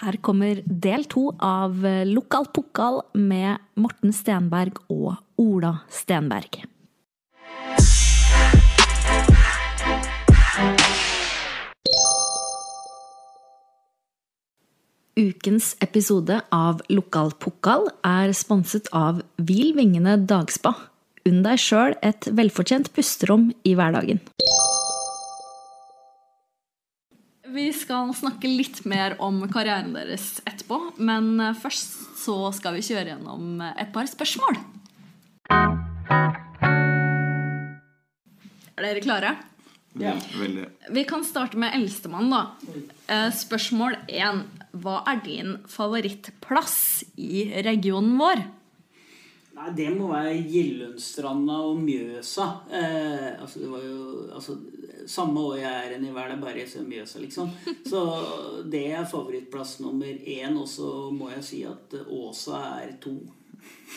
[0.00, 6.62] Her kommer del to av Lokal Pokal med Morten Stenberg og Ola Stenberg.
[15.20, 20.78] Ukens episode av Lokal Pokal er sponset av Hvil vingene dagspa.
[21.28, 24.24] Unn deg sjøl et velfortjent pusterom i hverdagen.
[27.50, 33.14] Vi skal snakke litt mer om karrieren deres etterpå, men først så skal vi kjøre
[33.14, 34.58] gjennom et par spørsmål.
[38.80, 39.32] Er dere klare?
[39.98, 40.14] Ja.
[40.38, 40.68] Veldig.
[40.94, 42.44] Vi kan starte med eldstemann, da.
[43.10, 44.44] Eh, spørsmål én.
[44.70, 48.44] Hva er din favorittplass i regionen vår?
[49.60, 52.46] Nei, Det må være Gyllundstranda og Mjøsa.
[52.72, 53.98] Eh, altså, det var jo
[54.32, 54.56] altså,
[55.10, 57.50] Samme år jeg er enn i Verden, bare jeg ser Mjøsa, liksom.
[57.88, 58.00] Så
[58.70, 60.56] det er favorittplass nummer én.
[60.60, 63.16] Og så må jeg si at Åsa er to.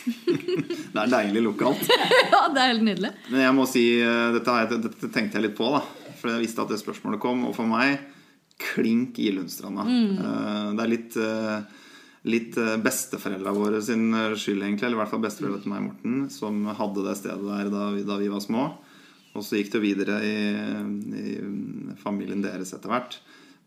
[0.04, 1.84] det er deilig lokalt.
[2.32, 3.12] ja, det er helt nydelig.
[3.30, 5.84] Men jeg må si, eh, dette, dette, tenkte jeg litt på, da.
[6.20, 7.46] For jeg visste at det spørsmålet kom.
[7.48, 8.00] Og for meg
[8.60, 9.30] klink i
[9.88, 10.18] Mm.
[10.18, 11.83] Eh, det er litt, eh,
[12.24, 14.86] litt besteforeldra våre sin skyld, egentlig.
[14.86, 18.04] Eller i hvert fall besteforeldra til meg, Morten, som hadde det stedet der da vi,
[18.08, 18.68] da vi var små.
[19.34, 20.36] Og så gikk det videre i,
[21.20, 23.18] i familien deres etter hvert.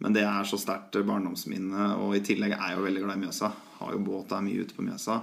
[0.04, 1.92] Men det er så sterkt barndomsminne.
[2.04, 3.52] Og i tillegg er jeg jo veldig glad i Mjøsa.
[3.80, 5.20] Har jo båt er mye ute på Mjøsa.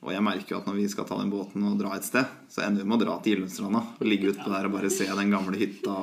[0.00, 2.28] Og jeg merker jo at når vi skal ta den båten og dra et sted,
[2.48, 5.08] så ender vi med å dra til Gyllundstranda og ligge utpå der og bare se
[5.08, 5.96] den gamle hytta.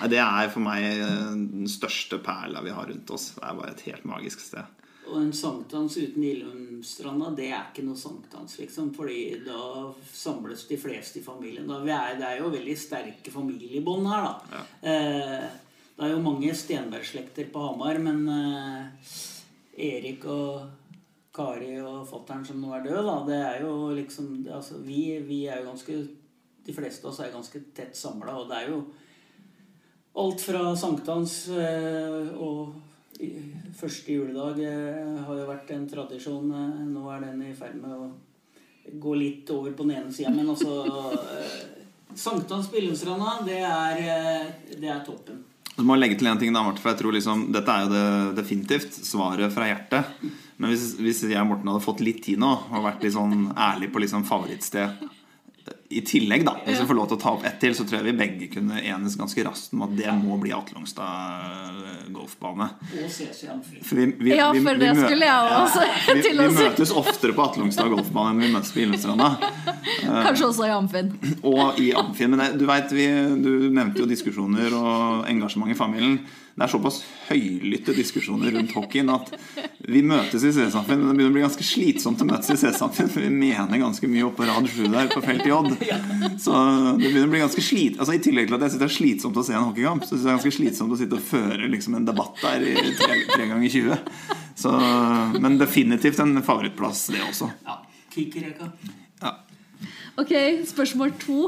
[0.00, 3.28] Nei, det er for meg eh, den største perla vi har rundt oss.
[3.36, 4.79] Det er bare et helt magisk sted.
[5.08, 8.92] Og en sankthans uten Illumstranda, det er ikke noe sankthans, liksom.
[8.94, 11.70] Fordi da samles de fleste i familien.
[11.70, 14.60] Er, det er jo veldig sterke familiebånd her, da.
[14.60, 14.92] Ja.
[14.92, 15.48] Eh,
[16.00, 19.16] det er jo mange Stenberg-slekter på Hamar, men eh,
[19.90, 20.70] Erik og
[21.36, 25.44] Kari og fattern som nå er død, da, det er jo liksom altså, vi, vi,
[25.46, 25.98] er jo ganske
[26.66, 28.80] De fleste av oss er ganske tett samla, og det er jo
[30.20, 32.74] alt fra sankthans eh, og
[33.76, 36.48] første juledag eh, har jo vært en tradisjon.
[36.52, 38.08] Eh, nå er den i ferd med å
[39.00, 40.80] gå litt over på den ene sida, men altså
[41.36, 41.60] eh,
[42.18, 43.60] Sankthans Billundstranda, det
[44.80, 45.44] det er toppen.
[45.76, 47.92] Du må legge til en ting, da, Martin, for jeg tror liksom, Dette er jo
[47.92, 50.10] det definitivt svaret fra hjertet.
[50.60, 53.46] Men hvis, hvis jeg og Morten hadde fått litt tid nå og vært litt sånn
[53.54, 55.06] ærlig på liksom favorittsted
[55.90, 57.98] i tillegg, da, hvis vi får lov til å ta opp ett til, så tror
[57.98, 62.68] jeg vi begge kunne enes ganske raskt om at det må bli Atlongstad eh, golfbane.
[63.82, 67.42] For vi, vi, ja, for det skulle jeg også ja, vi, vi, møtes oftere på
[67.42, 69.32] Atlongstad golfbane enn vi møtes på Ilmestranda.
[70.06, 71.10] Kanskje også i Amfinn.
[71.42, 72.38] Og i Amfinn.
[72.38, 76.20] Men du vet, du nevnte jo diskusjoner og engasjement i familien
[76.60, 76.98] det er såpass
[77.30, 79.30] høylytte diskusjoner rundt hockeyen at
[79.80, 81.06] vi møtes i C-samfunn.
[81.06, 84.26] Det begynner å bli ganske slitsomt å møtes i C-samfunn, for vi mener ganske mye
[84.26, 85.56] oppå rad 7 der på felt J.
[86.44, 86.52] Så
[86.98, 88.92] det begynner å bli ganske slit altså, I tillegg til at jeg syns det er
[88.98, 91.24] slitsomt å se en hockeykamp, så syns jeg det er ganske slitsomt å sitte og
[91.30, 94.20] føre liksom, en debatt der i tre, tre ganger 20.
[94.60, 94.74] Så,
[95.40, 97.48] men definitivt en favorittplass, det også.
[97.64, 97.80] Ja.
[98.12, 98.68] Kikereka.
[99.24, 99.32] Ja.
[100.20, 100.36] Ok,
[100.68, 101.40] spørsmål to.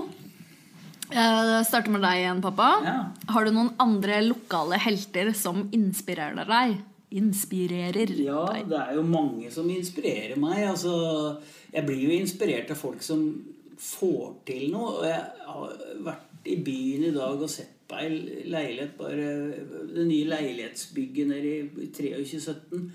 [1.13, 2.69] Jeg starter med deg igjen, pappa.
[2.87, 2.97] Ja.
[3.35, 6.79] Har du noen andre lokale helter som inspirerer deg?
[7.13, 8.23] Inspirerer deg?
[8.25, 10.63] Ja, det er jo mange som inspirerer meg.
[10.71, 10.95] Altså,
[11.73, 13.27] jeg blir jo inspirert av folk som
[13.83, 15.05] får til noe.
[15.07, 15.79] Jeg har
[16.09, 18.09] vært i byen i dag og sett på ei
[18.49, 19.27] leilighet, bare
[19.93, 22.87] det nye leilighetsbygget nede i 2317.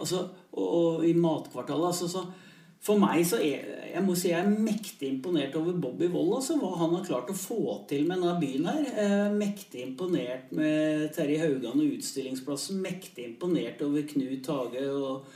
[0.00, 1.92] Altså, og, og i matkvartalet.
[1.92, 2.24] Altså, så
[2.80, 6.36] for meg så er jeg må si jeg er mektig imponert over Bobby Wold.
[6.38, 8.88] Altså, hva han har klart å få til med denne byen her.
[9.04, 12.80] Eh, mektig imponert med Terje Haugan og Utstillingsplassen.
[12.84, 15.26] Mektig imponert over Knut Hage og,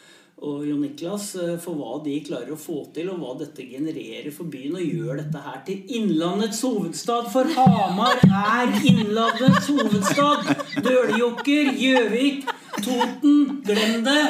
[0.45, 4.31] og Jon Niklas eh, for hva de klarer å få til, og hva dette genererer
[4.35, 4.79] for byen.
[4.79, 7.33] Og gjør dette her til Innlandets hovedstad.
[7.35, 10.55] For Hamar er Innlandets hovedstad!
[10.85, 14.23] Døljokker, Gjøvik Toten, glem det!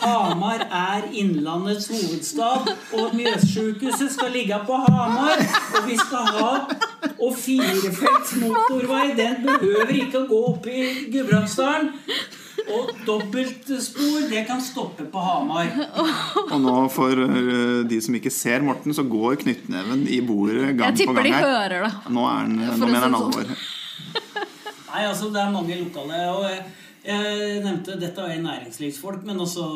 [0.00, 5.42] Hamar er Innlandets hovedstad, og Mjøssjukehuset skal ligge på Hamar.
[5.76, 6.50] Og vi skal ha
[7.20, 11.90] Og firefelts motorvei, den behøver ikke å gå opp i Gudbrandsdalen.
[12.70, 15.70] Og dobbeltspor, det kan stoppe på Hamar.
[16.46, 20.76] Og nå for eh, de som ikke ser Morten, så går knyttneven i bordet gang
[20.76, 20.92] på gang.
[20.92, 21.92] Jeg tipper de hører det.
[22.12, 23.32] Nå, er den, nå mener han sånn.
[23.32, 23.66] alvor.
[24.90, 26.20] Nei, altså det er mange lokale.
[26.34, 29.66] og jeg nevnte dette er næringslivsfolk, men også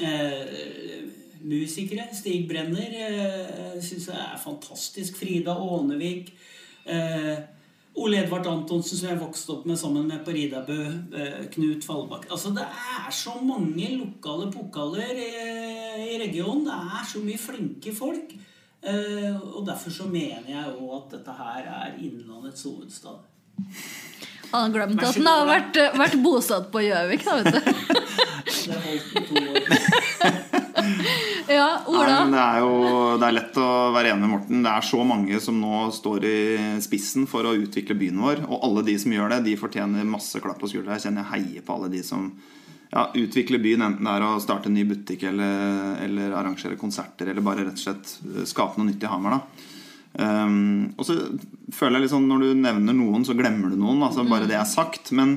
[0.00, 1.04] eh,
[1.44, 2.08] musikere.
[2.16, 5.18] Stig Brenner eh, syns jeg er fantastisk.
[5.20, 6.32] Frida Ånevik.
[6.88, 7.36] Eh,
[7.98, 10.78] Ole Edvard Antonsen, som jeg vokste opp med sammen med på Ridabø.
[11.18, 12.28] eh, Knut Fallbakk.
[12.30, 15.30] Altså, det er så mange lokale pokaler i,
[16.14, 16.64] i regionen.
[16.68, 18.36] Det er så mye flinke folk.
[18.82, 23.18] Eh, og derfor så mener jeg òg at dette her er Innlandets hovedstad.
[24.50, 27.60] Han har glemt at han har vært, vært bosatt på Gjøvik, da, vet du.
[28.68, 29.62] Det holdt to år.
[31.48, 32.24] Ja, Ola.
[32.28, 32.72] Nei, det er jo
[33.18, 34.60] det er lett å være enig med Morten.
[34.64, 36.40] Det er så mange som nå står i
[36.84, 38.42] spissen for å utvikle byen vår.
[38.46, 40.96] Og alle de som gjør det, de fortjener masse klapp på skuldra.
[40.96, 42.28] Jeg kjenner jeg heier på alle de som
[42.92, 47.32] ja, utvikler byen, enten det er å starte en ny butikk eller, eller arrangere konserter,
[47.32, 49.38] eller bare rett og slett eh, skape noe nytt i Hamar.
[49.38, 49.67] da
[50.18, 51.14] Um, og så
[51.70, 54.00] føler jeg litt sånn Når du nevner noen, så glemmer du noen.
[54.02, 55.12] Altså Bare det er sagt.
[55.14, 55.36] Men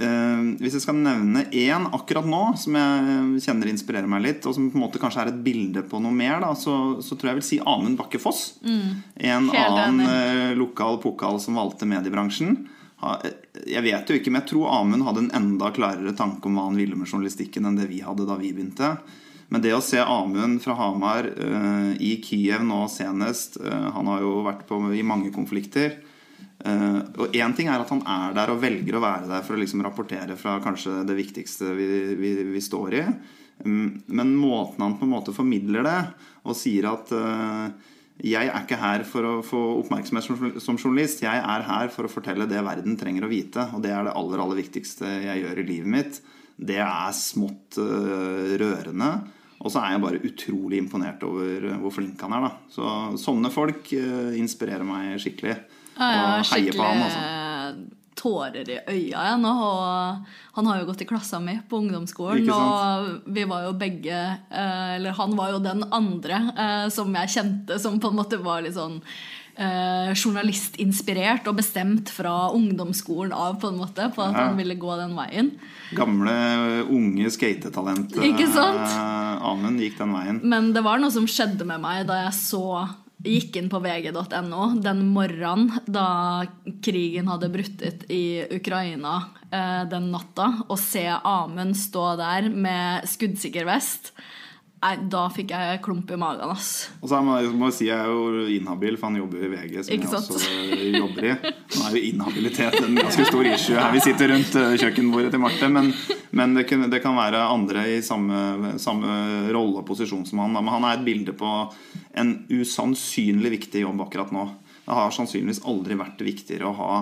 [0.00, 4.56] uh, hvis jeg skal nevne én akkurat nå som jeg kjenner inspirerer meg litt, og
[4.56, 7.30] som på en måte kanskje er et bilde på noe mer, da, så, så tror
[7.30, 8.46] jeg jeg vil si Amund Bakke Foss.
[8.64, 12.56] En Helt annen eh, lokal pokal som valgte mediebransjen.
[13.04, 13.20] Ha-
[13.66, 16.68] Jeg vet jo ikke, men jeg tror Amund hadde en enda klarere tanke om hva
[16.70, 18.94] han ville med journalistikken enn det vi hadde da vi begynte.
[19.52, 24.24] Men det å se Amund fra Hamar uh, i Kiev nå senest uh, Han har
[24.24, 26.00] jo vært på, i mange konflikter.
[26.66, 29.54] Uh, og én ting er at han er der og velger å være der for
[29.54, 33.04] å liksom rapportere fra kanskje det viktigste vi, vi, vi står i.
[33.62, 36.00] Um, men måten han på en måte formidler det,
[36.46, 37.10] og sier at
[38.22, 41.24] jeg er ikke her for å få oppmerksomhet som, journalist.
[41.24, 43.66] Jeg er her for å fortelle det verden trenger å vite.
[43.76, 46.20] Og det er det aller, aller viktigste jeg gjør i livet mitt.
[46.56, 49.10] Det er smått rørende.
[49.66, 52.46] Og så er jeg bare utrolig imponert over eh, hvor flink han er.
[52.46, 55.58] da Så Sånne folk eh, inspirerer meg skikkelig.
[55.96, 57.04] Ja, har og heier på han.
[57.06, 57.20] Altså.
[57.20, 57.46] skikkelig
[58.16, 59.44] tårer i øya igjen.
[59.44, 64.16] Og han har jo gått i klassa mi på ungdomsskolen, og vi var jo begge
[64.16, 68.40] eh, Eller han var jo den andre eh, som jeg kjente som på en måte
[68.42, 69.00] var litt sånn
[69.58, 74.46] eh, journalistinspirert og bestemt fra ungdomsskolen av, på en måte, på at Ja.
[74.48, 75.50] han ville gå den veien.
[75.94, 78.86] Gamle, unge skatetalent Ikke sant?
[78.86, 80.40] eh, Amund gikk den veien.
[80.42, 82.88] Men det var noe som skjedde med meg da jeg så
[83.26, 86.44] gikk inn på vg.no den morgenen da
[86.84, 93.08] krigen hadde brutt ut i Ukraina eh, den natta, og se Amund stå der med
[93.08, 94.12] skuddsikker vest.
[94.86, 96.92] Nei, da fikk jeg klump i magen, ass.
[97.02, 99.96] Og så må jeg, si jeg er jo inhabil, for han jobber i VG, som
[99.96, 100.36] Ikke jeg sant?
[100.36, 101.32] også jobber i.
[101.74, 103.88] Nå er jo inhabilitet en ganske stor issue her.
[103.96, 105.90] Vi sitter rundt eh, kjøkkenbordet til Marte, men,
[106.38, 109.16] men det, kan, det kan være andre i samme, samme
[109.56, 110.54] rolle og posisjon som han.
[110.54, 111.50] Men han er et bilde på
[112.22, 114.46] en usannsynlig viktig jobb akkurat nå.
[114.86, 116.92] Det har sannsynligvis aldri vært viktigere å ha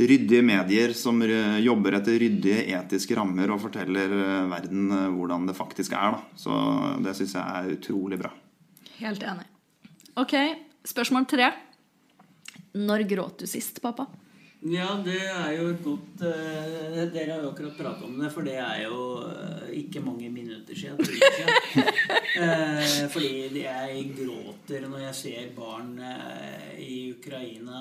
[0.00, 1.20] ryddige medier som
[1.60, 6.16] jobber etter ryddige etiske rammer og forteller eh, verden eh, hvordan det faktisk er.
[6.16, 6.38] Da.
[6.38, 6.54] Så
[7.04, 8.32] det syns jeg er utrolig bra.
[9.00, 9.46] Helt enig.
[10.20, 10.34] Ok,
[10.88, 11.52] spørsmål tre.
[12.80, 14.06] Når gråt du sist, pappa?
[14.60, 18.44] Ja, det er jo et godt uh, Dere har jo akkurat pratet om det, for
[18.44, 21.00] det er jo uh, ikke mange minutter siden.
[22.40, 25.98] Eh, fordi jeg gråter når jeg ser barn
[26.78, 27.80] i Ukraina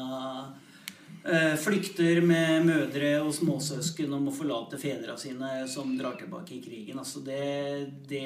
[1.59, 6.99] flykter med mødre og småsøsken og må forlate fedra sine som drar tilbake i krigen.
[7.01, 8.23] Altså det, det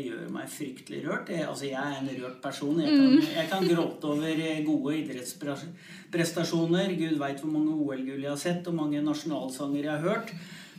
[0.00, 1.28] gjør meg fryktelig rørt.
[1.28, 2.80] Jeg, altså jeg er en rørt person.
[2.80, 6.96] Jeg kan, jeg kan gråte over gode idrettsprestasjoner.
[6.98, 10.34] Gud veit hvor mange OL-gull jeg har sett, og mange nasjonalsanger jeg har hørt.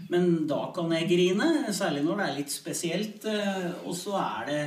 [0.09, 3.25] Men da kan jeg grine, særlig når det er litt spesielt.
[3.29, 4.63] eh, Og så er det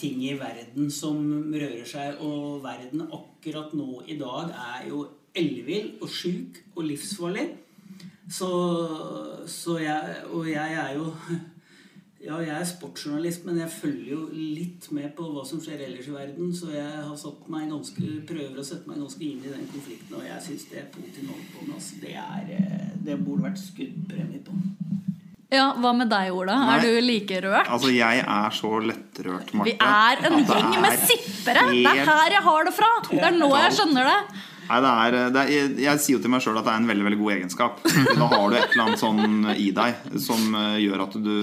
[0.00, 1.18] ting i verden som
[1.52, 5.02] rører seg, og verden akkurat nå i dag er jo
[5.36, 7.48] ellevill og sjuk og livsfarlig.
[8.30, 8.48] Så,
[9.50, 11.08] så jeg Og jeg er jo
[12.20, 16.04] Ja, jeg er sportsjournalist, men jeg følger jo litt med på hva som skjer ellers
[16.04, 19.48] i verden, så jeg har satt meg ganske, prøver å sette meg ganske inn i
[19.54, 23.16] den konflikten, og jeg syns det Putin holder på med, altså, det er eh, Det
[23.22, 24.58] burde vært skuddpremie på.
[25.50, 26.58] Ja, Hva med deg, Ola?
[26.60, 26.76] Nei.
[26.76, 27.72] Er du like rørt?
[27.72, 29.72] Altså, jeg er så lettrørt, Marte.
[29.72, 31.64] Vi er en gjeng med er sippere!
[31.72, 32.90] Det er her jeg har det fra!
[33.08, 34.44] Det er nå jeg skjønner det.
[34.70, 36.82] Nei, det er, det er, jeg, jeg sier jo til meg sjøl at det er
[36.84, 37.80] en veldig veldig god egenskap.
[38.20, 41.34] Da har du et eller annet sånn i deg som eh, gjør at du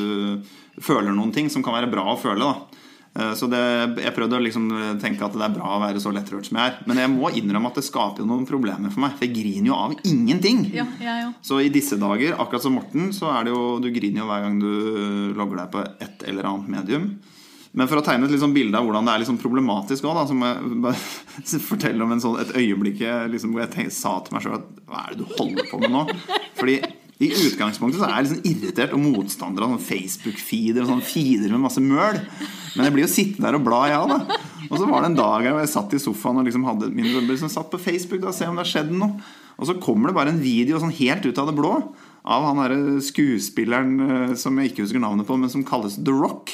[0.80, 2.40] føler noen ting som kan være bra å føle.
[2.48, 2.84] da
[3.18, 3.60] Eh, Så det,
[4.04, 4.68] Jeg prøvde å liksom
[5.02, 6.76] tenke at det er bra å være så lettrørt som jeg er.
[6.90, 9.16] Men jeg må innrømme at det skaper jo noen problemer for meg.
[9.18, 10.68] For jeg griner jo av ingenting.
[10.76, 11.32] Ja, ja.
[11.42, 14.46] Så i disse dager, akkurat som Morten, så er det jo Du griner jo hver
[14.46, 17.10] gang du logger deg på et eller annet medium.
[17.78, 20.38] Men for å tegne et liksom bilde av hvordan det er liksom problematisk òg, så
[20.38, 23.04] må jeg bare fortelle om sånn, et øyeblikk
[23.34, 25.82] liksom, hvor jeg tenkte, sa til meg sjøl at hva er det du holder på
[25.84, 26.08] med nå?
[26.58, 26.80] Fordi
[27.18, 31.54] i utgangspunktet så er jeg liksom irritert og motstander av sånn Facebook-feeder og sånn feeder
[31.54, 32.20] med masse møl.
[32.76, 34.20] Men jeg blir jo sittende der og bla, ja, da.
[34.68, 37.34] Og så var det en dag hvor jeg satt i sofaen og liksom hadde min
[37.42, 39.18] som satt på Facebook da, se om det har skjedd noe.
[39.58, 41.74] Og så kommer det bare en video sånn helt ut av det blå
[42.28, 46.14] av han derre skuespilleren eh, som jeg ikke husker navnet på, men som kalles The
[46.14, 46.54] Rock.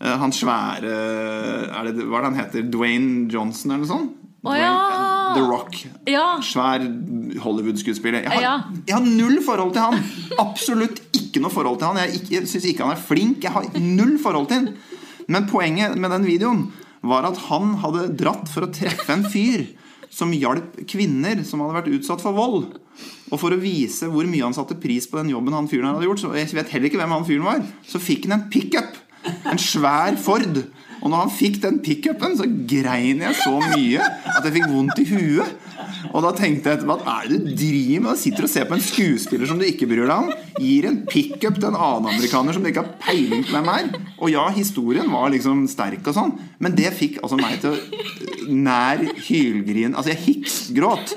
[0.00, 2.70] Eh, Han svære er det, Hva er det han heter?
[2.70, 4.12] Dwayne Johnson eller noe sånt?
[4.44, 5.34] Dwayne- ja.
[5.34, 5.76] The Rock.
[6.06, 6.38] Ja.
[6.44, 6.82] Svær
[7.40, 8.22] Hollywood-skuespiller.
[8.22, 8.62] Jeg, har- Ja.
[8.86, 10.04] jeg har null forhold til han.
[10.38, 11.96] Absolutt ikke noe forhold til han.
[11.96, 13.42] Jeg, ikke- jeg syns ikke han er flink.
[13.42, 14.74] Jeg har null forhold til han.
[15.28, 19.66] Men poenget med den videoen var at han hadde dratt for å treffe en fyr
[20.10, 22.78] som hjalp kvinner som hadde vært utsatt for vold.
[23.32, 26.04] Og for å vise hvor mye han satte pris på den jobben han fyren hadde
[26.06, 28.94] gjort, så jeg vet heller ikke hvem han fyren var, så fikk han en pickup.
[29.24, 30.64] En svær Ford.
[31.04, 35.02] Og når han fikk den pickupen, så grein jeg så mye at jeg fikk vondt
[35.02, 35.58] i huet.
[36.14, 38.16] Og da tenkte jeg hva er det du driver med?
[38.16, 40.30] Du sitter og ser på en skuespiller som du ikke bryr deg om.
[40.62, 43.90] Gir en pickup til en annen amerikaner som du ikke har peiling på hvem er.
[44.16, 47.76] Og ja, historien var liksom sterk og sånn, men det fikk altså meg til
[48.64, 49.92] nær hylgrin.
[49.92, 51.16] Altså, jeg hiksgråt.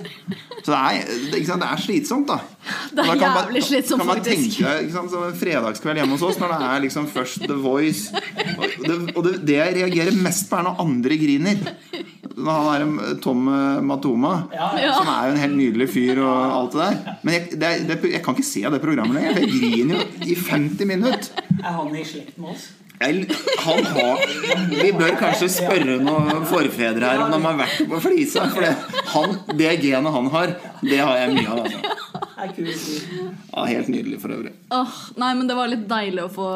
[0.64, 2.42] Så det er, det er slitsomt, da.
[2.98, 4.58] Det er kan man- jævlig slitsomt, kan man faktisk.
[4.60, 8.12] tenke, sant, som en fredagskveld hjemme hos oss, når det er liksom først The Voice
[8.58, 11.62] Og det, og det, det jeg reagerer mest på, er når andre griner.
[12.38, 13.48] Når han er en Tom
[13.88, 14.92] Matoma, Ja, ja.
[14.94, 17.16] som er jo en helt nydelig fyr og alt det der.
[17.26, 19.34] Men jeg, det, det, jeg kan ikke se det programmet lenger.
[19.34, 21.46] for Jeg griner jo i 50 minutter.
[21.64, 22.68] Er han i slekt med oss?
[22.98, 23.28] Jeg,
[23.62, 24.22] han har
[24.72, 28.48] Vi bør kanskje spørre noen forfedre her om de har vært på Flisa.
[28.50, 28.72] For det,
[29.14, 31.62] han, det genet han har, det har jeg mye av.
[31.68, 31.94] Altså.
[33.54, 34.54] Ja, helt nydelig for øvrig.
[34.74, 36.48] Oh, nei, men det var litt deilig å få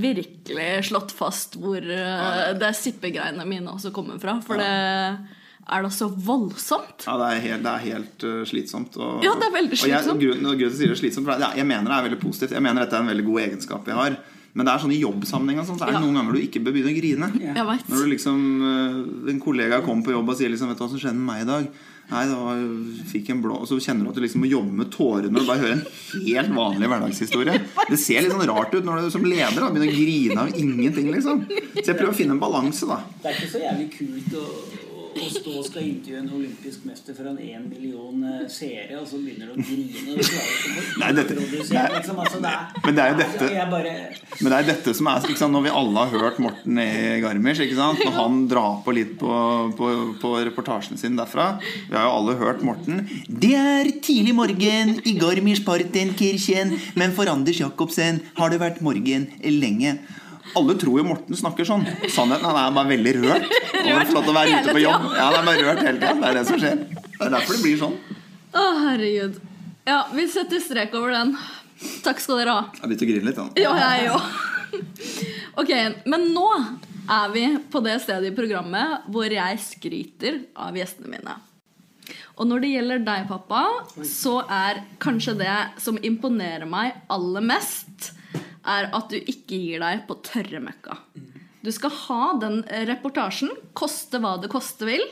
[0.00, 4.36] virkelig slått fast hvor uh, det sippegreiene mine også kommer fra.
[4.44, 7.06] For det er da så voldsomt.
[7.08, 8.96] Ja, det er helt, det er helt uh, slitsomt.
[9.00, 10.20] Og, Ja, det er veldig Og jeg, slitsomt.
[10.24, 12.20] grunnen, grunnen til jeg det er slitsomt, for det er- jeg mener det er veldig
[12.24, 12.56] positivt.
[12.58, 14.18] Jeg mener dette er en veldig god egenskap jeg har.
[14.54, 16.04] Men det er sånn i jobbsammenheng sånn, så er det Ja.
[16.04, 17.28] noen ganger du ikke bør begynne å grine.
[17.42, 17.54] Ja.
[17.64, 20.90] Når du liksom, uh, en kollega kommer på jobb og sier liksom, vet du hva
[20.92, 21.66] som skjedde med meg i dag?
[22.04, 22.36] Nei, da
[23.08, 25.40] fikk en blå Og så kjenner du at du liksom må jobbe med tårer når
[25.40, 25.86] du bare hører en
[26.26, 27.54] helt vanlig hverdagshistorie.
[27.90, 30.52] Det ser litt sånn rart ut når du som leder da, begynner å grine av
[30.54, 31.46] ingenting, liksom.
[31.80, 33.00] Så jeg prøver å finne en balanse, da.
[33.22, 34.44] Det er ikke så jævlig kult å,
[35.14, 39.20] å, stå og skal intervjue en olympisk mester foran én million eh, seere, og så
[39.22, 40.14] begynner du å grine.
[40.14, 40.20] Og
[41.02, 42.18] Nei, dette- produsere, liksom.
[42.24, 43.94] altså, det er, Men det er jo dette- Jeg bare
[44.40, 46.88] Men det er dette som er sant, Når vi alle har hørt Morten E.
[47.22, 47.62] Garmisch?
[47.74, 49.30] Når han drar på litt på,
[49.78, 49.90] på,
[50.22, 55.14] på reportasjen sin derfra Vi har jo alle hørt Morten Det er tidlig morgen i
[55.20, 59.96] Garmisch-Partenkirchen Men for Anders Jacobsen har det vært morgen lenge
[60.58, 61.84] alle tror jo Morten snakker sånn.
[62.12, 63.48] Sannheten han er bare veldig rørt.
[63.88, 65.08] rørt få å være ute på jobb.
[65.16, 66.22] Ja, han er bare rørt hele tiden.
[66.22, 66.80] Det er det som skjer.
[66.84, 67.98] Det er derfor det blir sånn.
[68.54, 69.38] Å, herregud.
[69.88, 71.34] Ja, vi setter strek over den.
[72.04, 72.66] Takk skal dere ha.
[72.78, 73.40] Jeg begynte å grine litt.
[73.40, 73.64] Da.
[73.64, 74.34] Ja, jeg òg.
[75.54, 75.70] Ok,
[76.10, 76.48] men nå
[77.06, 81.36] er vi på det stedet i programmet hvor jeg skryter av gjestene mine.
[82.34, 83.60] Og når det gjelder deg, pappa,
[84.08, 88.10] så er kanskje det som imponerer meg aller mest,
[88.64, 90.98] er at du ikke gir deg på tørre møkka.
[91.64, 95.04] Du skal ha den reportasjen, koste hva det koste vil.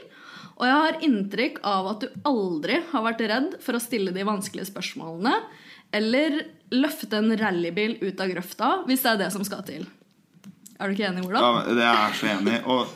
[0.59, 4.27] Og jeg har inntrykk av at du aldri har vært redd for å stille de
[4.29, 5.33] vanskelige spørsmålene,
[5.97, 6.43] eller
[6.73, 9.89] løfte en rallybil ut av grøfta, hvis det er det som skal til.
[10.79, 11.43] Er du ikke enig, Olav?
[11.43, 12.61] Ja, det er jeg så enig.
[12.73, 12.95] Og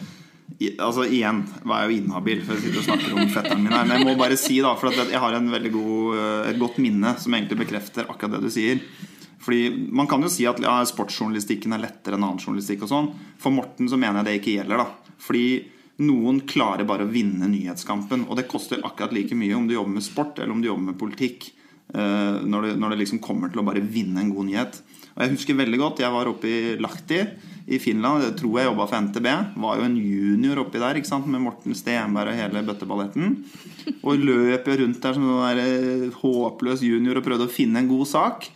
[0.82, 3.84] altså, igjen var jeg jo inhabil for jeg sitter og snakker om fetteren min her.
[3.84, 7.36] Men jeg må bare si da, for jeg har god, eh, et godt minne som
[7.36, 8.80] egentlig bekrefter akkurat det du sier.
[9.46, 12.82] Fordi Man kan jo si at ja, sportsjournalistikken er lettere enn annen journalistikk.
[12.82, 13.10] og sånn.
[13.38, 14.82] For Morten så mener jeg det ikke gjelder.
[14.82, 15.14] da.
[15.22, 15.46] Fordi
[16.02, 18.26] noen klarer bare å vinne nyhetskampen.
[18.28, 20.90] Og det koster akkurat like mye om du jobber med sport eller om du jobber
[20.90, 21.52] med politikk.
[21.94, 24.80] eh, når, det, når det liksom kommer til å bare vinne en god nyhet.
[25.14, 27.20] Og Jeg husker veldig godt, jeg var oppe i Lahti
[27.66, 28.24] i Finland.
[28.26, 29.28] Jeg tror jeg jobba for NTB.
[29.62, 31.30] Var jo en junior oppi der ikke sant?
[31.30, 33.36] med Morten Stenberg og hele bøtteballetten.
[34.02, 38.10] Og løp rundt der som en eh, håpløs junior og prøvde å finne en god
[38.10, 38.50] sak.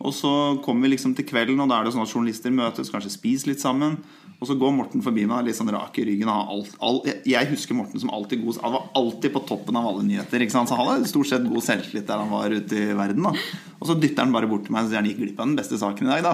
[0.00, 0.30] Og så
[0.64, 3.50] kommer vi liksom til kvelden, og da er det sånn at journalister møtes, kanskje spiser
[3.52, 3.98] litt sammen.
[4.40, 6.30] Og så går Morten forbi meg litt sånn rak i ryggen.
[6.32, 10.06] Alt, alt, jeg husker Morten som alltid god Han var alltid på toppen av alle
[10.06, 10.40] nyheter.
[10.40, 10.70] Ikke sant?
[10.70, 13.28] Så han hadde stort sett god selvtillit der han var ute i verden.
[13.28, 13.34] da
[13.76, 15.58] Og så dytter han bare bort til meg og sier han gikk glipp av den
[15.60, 16.24] beste saken i dag.
[16.24, 16.32] da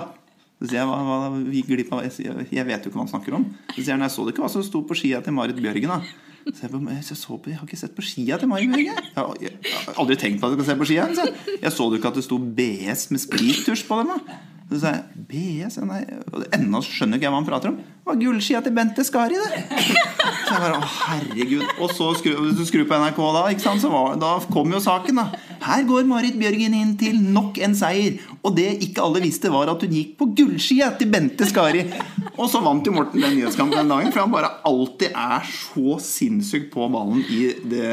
[0.62, 2.04] Så sier jeg hva, hva gikk glipp av?
[2.06, 3.48] Jeg, jeg vet jo ikke hva han snakker om.
[3.72, 5.96] Så sier han jeg så det ikke hva som sto på skia til Marit Bjørgen.
[5.96, 5.98] da
[6.54, 8.86] så jeg, på, jeg, så på, jeg har ikke sett på skia til Marit Bjørgen.
[8.86, 11.06] Jeg, har- aldri tenkt på at jeg skal se på skia.
[11.18, 11.24] Så
[11.62, 14.12] jeg, så du ikke at det sto BS med sprittusj på dem.
[14.14, 15.76] da så sa jeg BS?
[15.86, 16.00] Nei.
[16.56, 17.76] Ennå skjønner ikke jeg hva han prater om.
[18.06, 19.62] Var gullskia til Bente Skari, det.
[20.46, 23.40] Så jeg bare, å herregud Og så skru, hvis du skrur på NRK da?
[23.58, 25.24] Så var, da kom jo saken, da.
[25.64, 28.20] Her går Marit Bjørgen inn til nok en seier.
[28.46, 31.82] Og det ikke alle visste, var at hun gikk på gullskia til Bente Skari.
[32.36, 35.98] Og så vant jo Morten den nyhetskampen den dagen, for han bare alltid er så
[36.06, 37.90] sinnssykt på ballen i det,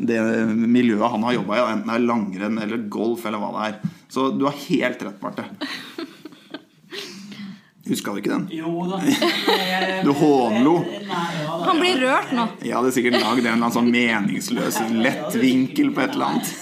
[0.00, 0.22] det
[0.56, 3.94] miljøet han har jobba i, enten det er langrenn eller golf eller hva det er.
[4.12, 5.50] Så du har helt rett, Marte.
[7.88, 8.46] Huska du ikke den?
[8.54, 9.00] Jo da.
[10.06, 10.76] Du hånlo.
[11.66, 12.46] Han blir rørt nå.
[12.62, 16.54] Jeg hadde sikkert lagd en sånn meningsløs lett vinkel på et eller annet.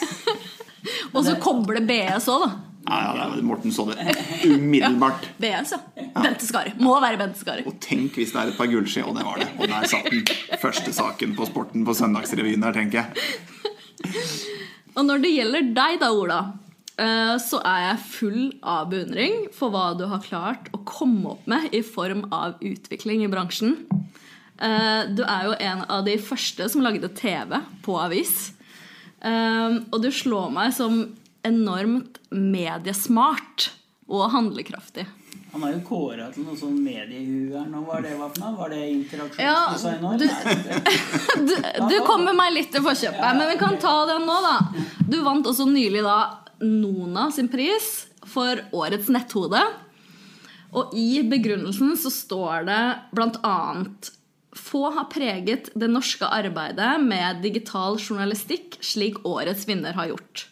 [1.14, 2.50] Og så kobler BS òg, da.
[2.90, 4.14] Ja, ja, Morten så det
[4.48, 5.26] umiddelbart.
[5.38, 6.06] BS, ja.
[6.16, 6.72] Bente Skari.
[6.80, 7.66] Må være Bente Skari.
[7.68, 9.50] Og tenk hvis det er et par gullski, og det var det.
[9.58, 10.24] Og der satt den
[10.62, 14.16] første saken på Sporten på Søndagsrevyen der, tenker jeg.
[14.96, 16.40] Og når det gjelder deg, da, Ola,
[17.40, 21.72] så er jeg full av beundring for hva du har klart å komme opp med
[21.74, 23.76] i form av utvikling i bransjen.
[24.60, 28.52] Eh, Du er jo en av de første som lagde TV på avis.
[29.22, 33.70] Eh, Og du slår meg som enormt mediesmart
[34.10, 35.06] og handlekraftig.
[35.52, 37.80] Han er jo kåra til noe sånn mediehuer nå.
[37.88, 38.52] Hva det var for noe?
[38.60, 38.82] Var det
[39.40, 40.12] Ja, interaksjonsdesign nå?
[40.20, 40.28] du-?
[41.48, 41.54] Du,
[41.90, 44.84] du kommer meg litt til forkjøpet, men vi kan ta den nå, da.
[45.10, 46.18] Du vant også nylig da
[46.60, 49.60] Nona sin pris for årets netthode.
[50.76, 52.80] Og i begrunnelsen så står det
[53.42, 54.12] annet
[54.56, 60.48] Få har preget det norske arbeidet med digital journalistikk slik årets vinner har gjort.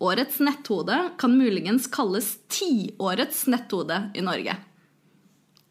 [0.00, 4.54] Årets netthode kan muligens kalles tiårets netthode i Norge.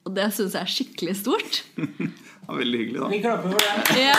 [0.06, 1.64] Og det syns jeg er skikkelig stort.
[2.50, 3.08] Ja, veldig hyggelig, da.
[3.14, 4.10] Vi klapper for det.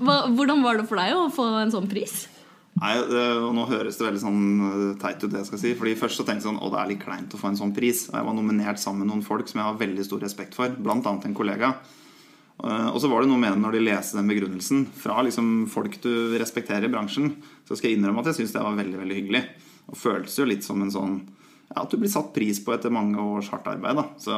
[0.38, 2.14] Hvordan var det for deg å få en sånn pris?
[2.76, 5.74] Nei, og Nå høres det veldig sånn eh, teit ut, det jeg skal si.
[5.78, 7.72] Fordi Først så tenkte jeg sånn, å det er litt kleint å få en sånn
[7.76, 8.02] pris.
[8.10, 10.74] Og jeg var nominert sammen med noen folk som jeg har veldig stor respekt for.
[10.76, 11.72] Blant annet en kollega.
[12.64, 15.66] Eh, Og så var det noe med det når de leste den begrunnelsen fra liksom
[15.72, 17.32] folk du respekterer i bransjen.
[17.64, 19.42] Så skal jeg innrømme at jeg syns det var veldig veldig hyggelig.
[19.88, 21.16] Og føltes jo litt som en sånn
[21.70, 23.96] ja, At du blir satt pris på etter mange års hardt arbeid.
[23.96, 24.36] da Så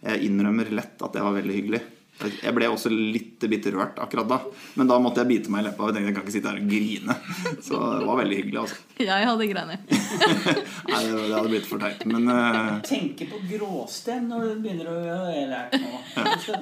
[0.00, 1.82] jeg innrømmer lett at det var veldig hyggelig.
[2.20, 4.38] Jeg ble også litt bitte rørt akkurat da.
[4.76, 5.88] Men da måtte jeg bite meg i leppa.
[5.88, 7.16] Jeg tenkte jeg kan ikke sitte her og grine.
[7.64, 8.60] Så det var veldig hyggelig.
[8.64, 8.76] altså
[9.10, 9.80] Jeg hadde grener.
[10.90, 12.04] Nei, det det hadde blitt for teit.
[12.10, 12.76] Men uh...
[12.86, 16.02] Tenke på gråsten når du begynner å gjøre det lært nå.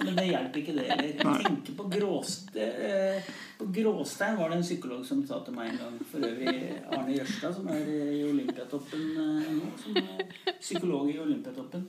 [0.05, 1.42] Men det hjelper ikke, det heller.
[1.49, 5.83] Tenke på gråstein eh, På gråstein var det en psykolog som sa til meg en
[5.83, 5.99] gang.
[6.12, 9.75] For øvrig Arne Jørstad, som er i Olympiatoppen eh, nå.
[9.83, 11.88] Som er psykolog i Olympiatoppen.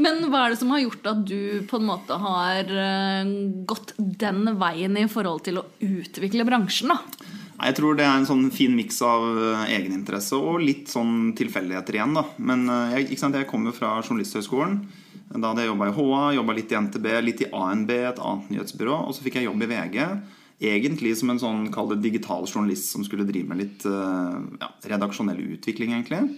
[0.00, 3.34] Men hva er det som har gjort at du på en måte har eh,
[3.68, 6.94] gått den veien i forhold til å utvikle bransjen?
[6.94, 7.28] da?
[7.60, 11.98] Jeg tror det er en sånn fin miks av eh, egeninteresse og litt sånn tilfeldigheter
[11.98, 12.16] igjen.
[12.16, 14.80] da Men eh, jeg, jeg kommer fra Journalisthøgskolen.
[15.30, 18.52] Da hadde jeg jobba i HA, jobba litt i NTB, litt i ANB, et annet
[18.54, 19.02] nyhetsbyrå.
[19.06, 19.98] Og så fikk jeg jobb i VG.
[20.70, 25.94] Egentlig som en sånn kall digital journalist som skulle drive med litt ja, redaksjonell utvikling,
[25.94, 26.34] egentlig.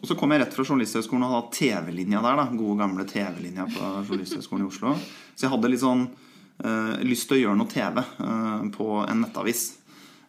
[0.00, 2.38] Og så kom jeg rett fra Journalisthøgskolen og hadde TV-linja der.
[2.40, 4.94] da Gode, gamle TV-linja på Journalisthøgskolen i Oslo.
[5.34, 9.22] Så jeg hadde litt sånn uh, lyst til å gjøre noe TV uh, på en
[9.22, 9.66] nettavis.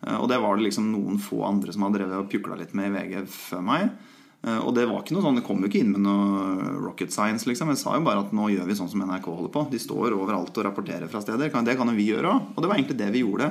[0.04, 2.76] Uh, Og det var det liksom noen få andre som hadde drevet og pjukla litt
[2.78, 3.93] med i VG før meg.
[4.43, 7.47] Og det var ikke noe sånn, det kom jo ikke inn med noe rocket science.
[7.47, 9.62] liksom Jeg sa jo bare at nå gjør vi sånn som NRK holder på.
[9.71, 11.47] De står overalt og rapporterer fra steder.
[11.47, 12.49] Det kan jo vi gjøre òg.
[12.52, 13.47] Og det var egentlig det vi gjorde.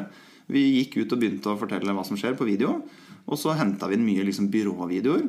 [0.52, 2.74] Vi gikk ut og begynte å fortelle hva som skjer på video.
[3.24, 5.24] Og så henta vi inn mye liksom byråvideoer.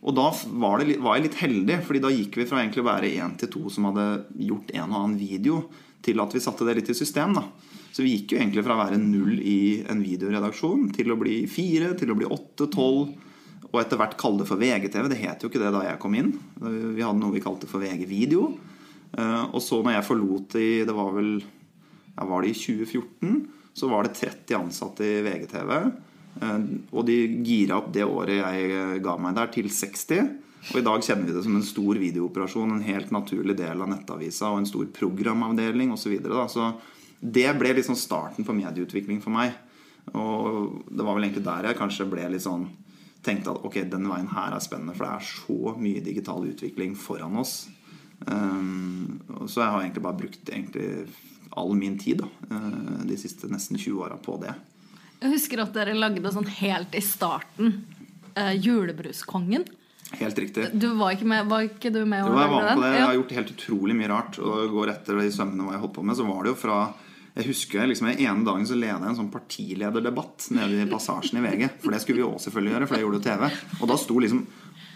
[0.00, 0.30] Og da
[0.62, 3.34] var, det, var jeg litt heldig, fordi da gikk vi fra egentlig å være én
[3.40, 4.06] til to som hadde
[4.48, 5.64] gjort en og annen video,
[6.00, 7.34] til at vi satte det litt i system.
[7.36, 7.44] da.
[7.92, 11.42] Så vi gikk jo egentlig fra å være null i en videoredaksjon til å bli
[11.50, 13.12] fire, til å bli åtte, tolv,
[13.70, 15.10] og etter hvert kalle det for VGTV.
[15.12, 16.32] Det het jo ikke det da jeg kom inn.
[16.58, 18.48] Vi hadde noe vi kalte for VG-video.
[19.12, 23.48] Eh, Og så når jeg forlot i Det var vel ja, var det i 2014,
[23.74, 25.70] så var det 30 ansatte i VGTV.
[26.38, 30.30] Eh, Og de gira opp det året jeg eh, ga meg der, til 60.
[30.70, 33.88] Og i dag kjenner vi det som en stor videooperasjon, en helt naturlig del av
[33.88, 36.04] nettavisa og en stor programavdeling osv.
[36.04, 36.72] Så, videre, så
[37.20, 39.56] det ble liksom starten på medieutvikling for meg.
[40.12, 42.68] Og det var vel egentlig der jeg kanskje ble litt sånn
[43.24, 46.94] tenkte at ok, denne veien her er spennende, for det er så mye digital utvikling
[46.96, 47.68] foran oss.
[48.24, 50.88] Um, så jeg har egentlig bare brukt egentlig
[51.56, 54.52] all min tid da, eh, de siste nesten 20 åra på det.
[55.20, 57.74] Jeg husker at dere lagde sånn helt i starten
[58.34, 59.66] eh, Julebruskongen.
[60.18, 60.70] Helt riktig.
[60.72, 62.24] Du var ikke med, var ikke du med?
[62.24, 62.94] Jo, jeg var med på det.
[62.96, 64.40] Jeg har gjort helt utrolig mye rart.
[64.42, 66.18] Og går etter de sømmene hva jeg holdt på med.
[66.18, 66.80] Så var det jo fra
[67.36, 71.38] Jeg husker liksom Den ene dagen så leda jeg en sånn partilederdebatt nede i passasjen
[71.38, 71.68] i VG.
[71.84, 73.62] For det skulle vi også selvfølgelig gjøre, for det gjorde jo TV.
[73.78, 74.42] Og da sto liksom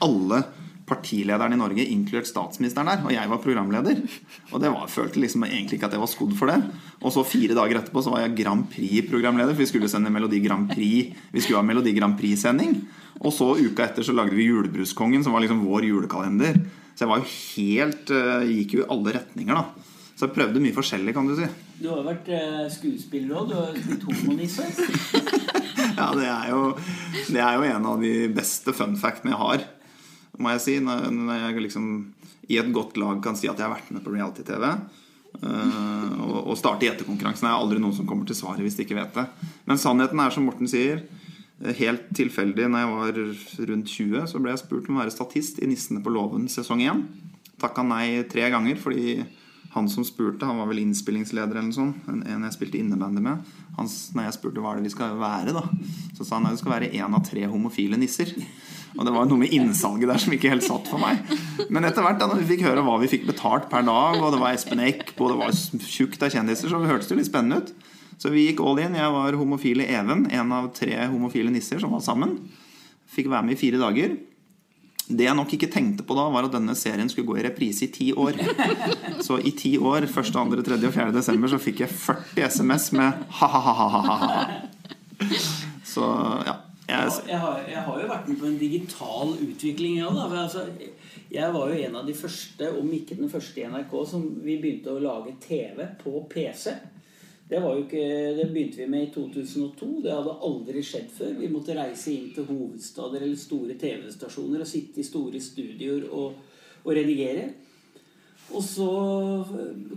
[0.05, 0.41] alle
[0.85, 3.05] partilederne i Norge, inkludert statsministeren der.
[3.07, 4.03] Og jeg var programleder.
[4.53, 6.59] Og det var, følte liksom egentlig ikke at jeg var skodd for det.
[7.01, 10.43] Og så fire dager etterpå så var jeg Grand Prix-programleder, for vi skulle sende Melodi
[10.45, 11.17] Grand Prix.
[11.33, 12.77] Vi skulle ha Melodi Grand Prix-sending.
[13.23, 16.61] Og så uka etter så lagde vi Julebruskongen, som var liksom vår julekalender.
[16.95, 19.91] Så jeg var jo helt eh, Gikk jo i alle retninger, da.
[20.15, 21.47] Så jeg prøvde mye forskjellig, kan du si.
[21.81, 23.51] Du har vært eh, skuespiller òg.
[23.51, 24.69] Du har spilt homonisse.
[25.95, 26.61] Ja, det er, jo,
[27.31, 29.65] det er jo en av de beste fun factene jeg har,
[30.39, 30.77] må jeg si.
[30.85, 31.89] Når, når jeg liksom
[32.49, 34.65] i et godt lag kan si at jeg har vært med på reality-TV.
[35.35, 38.99] Uh, og, og starte gjettekonkurransen er aldri noen som kommer til svaret hvis de ikke
[38.99, 39.25] vet det.
[39.69, 41.03] Men sannheten er, som Morten sier,
[41.79, 43.21] helt tilfeldig når jeg var
[43.71, 46.83] rundt 20, så ble jeg spurt om å være statist i 'Nissene på låven' sesong
[46.83, 47.03] 1.
[47.63, 49.23] Takka nei tre ganger fordi
[49.75, 53.43] han som spurte, han var vel innspillingsleder eller noe sånt, en, jeg spilte innebandy med.
[53.79, 55.65] Han, når jeg spurte hva det vi skal være, da,
[56.15, 58.31] så sa han at det skal være én av tre homofile nisser.
[58.95, 61.25] Og det var noe med innsalget der som ikke helt satt for meg.
[61.67, 64.35] Men etter hvert da når vi fikk høre hva vi fikk betalt per dag, og
[64.35, 67.73] det var Espen Eckbo, det var tjukt av kjendiser, så hørtes det litt spennende ut.
[68.23, 68.95] Så vi gikk all in.
[68.95, 72.39] Jeg var homofile Even, en av tre homofile nisser som var sammen.
[73.11, 74.15] Fikk være med i fire dager.
[75.05, 77.85] Det jeg nok ikke tenkte på da, var at denne serien skulle gå i reprise
[77.85, 78.39] i ti år.
[79.27, 80.79] Så i ti år, 1., 2., 3.
[80.79, 81.11] og 4.
[81.13, 84.47] desember, så fikk jeg 40 SMS med ha-ha-ha-ha-ha.
[85.85, 86.07] Så
[86.49, 86.57] ja.
[86.89, 90.19] Jeg, Jeg har, jeg har jo vært med på en digital utvikling, òg.
[90.37, 90.67] Altså,
[91.33, 94.59] jeg var jo en av de første, om ikke den første i NRK, som vi
[94.61, 96.75] begynte å lage TV på PC.
[97.49, 98.05] Det, var jo ikke,
[98.39, 99.89] det begynte vi med i 2002.
[100.05, 101.35] Det hadde aldri skjedd før.
[101.41, 106.39] Vi måtte reise inn til hovedstader eller store TV-stasjoner og sitte i store studioer og,
[106.85, 107.51] og redigere.
[108.55, 108.89] Og så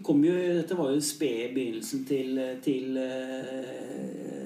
[0.04, 4.37] kom jo Dette var jo spede begynnelsen til, til eh,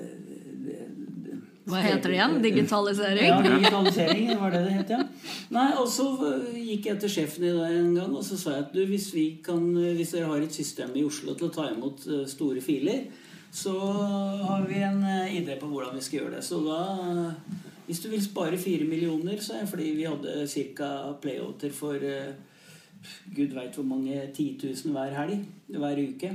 [1.72, 2.38] Hva heter det igjen?
[2.44, 3.30] Digitalisering?
[3.30, 5.02] ja, digitalisering var det det het, ja.
[5.56, 6.08] Nei, og så
[6.56, 9.10] gikk jeg til sjefen i dag en gang og så sa jeg at du, hvis,
[9.16, 9.64] vi kan,
[9.98, 13.08] hvis dere har et system i Oslo til å ta imot eh, store filer,
[13.52, 13.74] så
[14.48, 16.46] har vi en eh, idé på hvordan vi skal gjøre det.
[16.48, 16.82] Så da
[17.86, 21.12] Hvis du vil spare fire millioner, så er det fordi vi hadde ca.
[21.22, 22.34] playouter for eh,
[23.36, 26.32] gud veit hvor mange 10 000 hver helg, hver uke.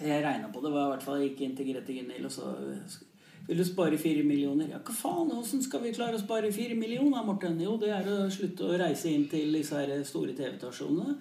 [0.00, 0.72] Jeg regna på det.
[0.72, 2.52] var i hvert fall ikke integrert i Gunhild og sa
[3.50, 4.68] vil du spare fire millioner?
[4.70, 5.30] Ja, hva faen?
[5.34, 7.58] Hvordan skal vi klare å spare fire millioner, Morten?
[7.58, 11.16] Jo, det er å slutte å reise inn til disse her store TV-stasjonene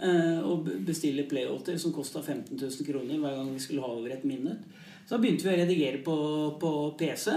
[0.00, 4.14] eh, og bestille playoter som kosta 15 000 kroner hver gang vi skulle ha over
[4.14, 4.64] et minutt.
[5.06, 6.16] Så begynte vi å redigere på,
[6.62, 7.36] på PC.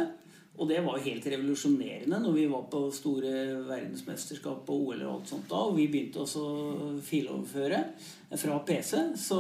[0.59, 3.31] Og det var helt revolusjonerende når vi var på store
[3.63, 5.61] verdensmesterskap og OL og alt sånt da.
[5.69, 7.79] Og vi begynte også å filoverføre
[8.41, 8.91] fra PC.
[9.15, 9.39] Så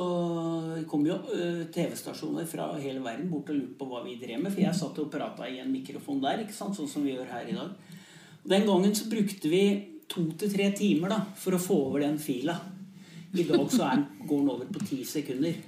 [0.87, 4.53] kom jo eh, TV-stasjoner fra hele verden bort og lurte på hva vi drev med.
[4.53, 6.79] For jeg satt og prata i en mikrofon der, ikke sant?
[6.79, 7.97] sånn som vi gjør her i dag.
[8.39, 9.63] Og den gangen så brukte vi
[10.09, 12.55] to til tre timer da, for å få over den fila.
[13.35, 15.59] I dag så er går den over på ti sekunder.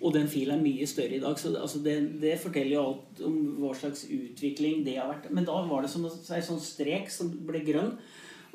[0.00, 1.34] Og den filen er mye større i dag.
[1.40, 5.30] Så det, altså det, det forteller jo alt om hva slags utvikling det har vært.
[5.34, 6.12] Men da var det som en
[6.52, 7.94] sånn strek som ble grønn.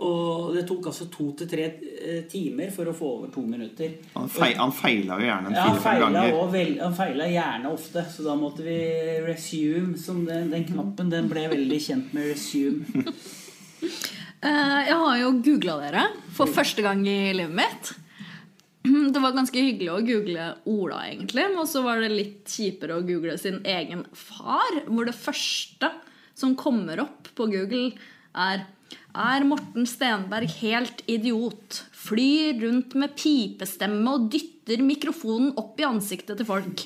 [0.03, 3.91] Og det tok altså to til tre eh, timer for å få over to minutter.
[4.15, 6.39] han, feil, han feila jo gjerne en Ja, fire-fem ganger.
[6.55, 8.79] vel, han feila gjerne ofte, så da måtte vi
[9.27, 9.93] resume.
[10.01, 13.03] Som den, den knappen den ble veldig kjent med resume.
[14.43, 16.01] Eh, Jeg har jo googla dere
[16.35, 17.91] for første gang i livet mitt.
[19.13, 21.45] Det var ganske hyggelig å google Ola, egentlig.
[21.55, 24.83] Og så var det litt kjipere å google sin egen far.
[24.87, 25.91] Hvor det første
[26.35, 27.93] som kommer opp på Google,
[28.33, 28.65] er
[29.13, 31.83] Er Morten Stenberg helt idiot?
[31.93, 36.83] Flyr rundt med pipestemme og dytter mikrofonen opp i ansiktet til folk.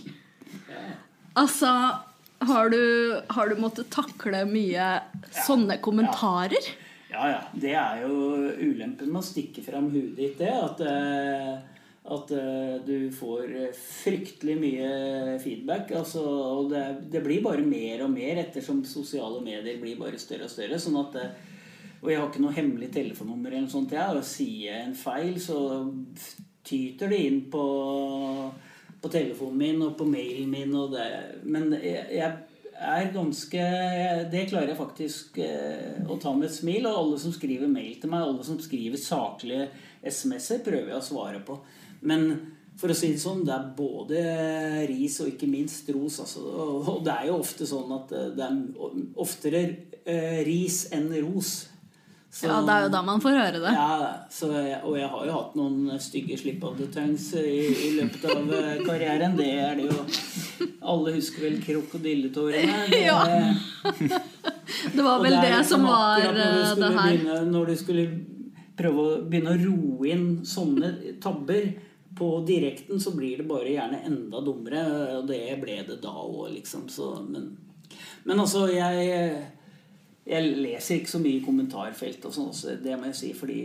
[1.37, 1.71] Altså
[2.39, 4.89] har du, har du måttet takle mye
[5.45, 6.69] sånne kommentarer?
[7.09, 7.39] Ja, ja.
[7.53, 8.17] Det er jo
[8.59, 10.51] ulempen med å stikke fram huet ditt, det.
[10.53, 11.76] At, eh,
[12.15, 14.89] at eh, du får fryktelig mye
[15.43, 15.91] feedback.
[15.97, 20.47] Altså, og det, det blir bare mer og mer ettersom sosiale medier blir bare større
[20.47, 20.79] og større.
[20.81, 21.37] sånn at eh,
[21.97, 24.97] og jeg har ikke noe hemmelig telefonnummer, eller noe sånt, jeg, og sier jeg en
[24.97, 25.57] feil, så
[26.67, 27.63] tyter det inn på,
[29.01, 30.75] på telefonen min og på mailen min.
[30.77, 31.07] Og det.
[31.49, 32.29] Men jeg, jeg
[32.77, 33.63] er ganske
[34.29, 36.85] Det klarer jeg faktisk eh, å ta med et smil.
[36.85, 39.69] Og alle som skriver mail til meg, alle som skriver saklige
[40.05, 41.57] SMS-er, prøver jeg å svare på.
[42.01, 42.27] Men
[42.77, 44.19] for å si det sånn, det er både
[44.89, 46.19] ris og ikke minst ros.
[46.21, 46.43] Altså.
[46.45, 48.59] Og, det er jo ofte sånn at eh, det er
[49.17, 49.63] oftere
[50.05, 51.55] eh, ris enn ros.
[52.29, 53.71] Så- Ja, det er jo da man får høre det.
[53.73, 54.49] ja, så
[54.83, 58.51] og jeg har jo hatt noen stygge slip of the tongues i, i løpet av
[58.53, 59.33] eh, karrieren.
[59.39, 62.83] Det er det jo Alle husker vel krokodilletårene.
[62.93, 63.23] Det, Ja.
[64.93, 67.17] Det var vel det, det som var det her.
[67.17, 68.05] Begynne, når du skulle
[68.77, 70.91] prøve å begynne å roe inn sånne
[71.23, 71.71] tabber
[72.17, 74.83] på direkten, så blir det bare gjerne enda dummere.
[75.19, 76.87] Og det ble det da òg, liksom.
[76.91, 77.53] Så, men,
[78.25, 79.53] men altså, jeg
[80.27, 83.61] Jeg leser ikke så mye i kommentarfelt, og sånn det må jeg si, fordi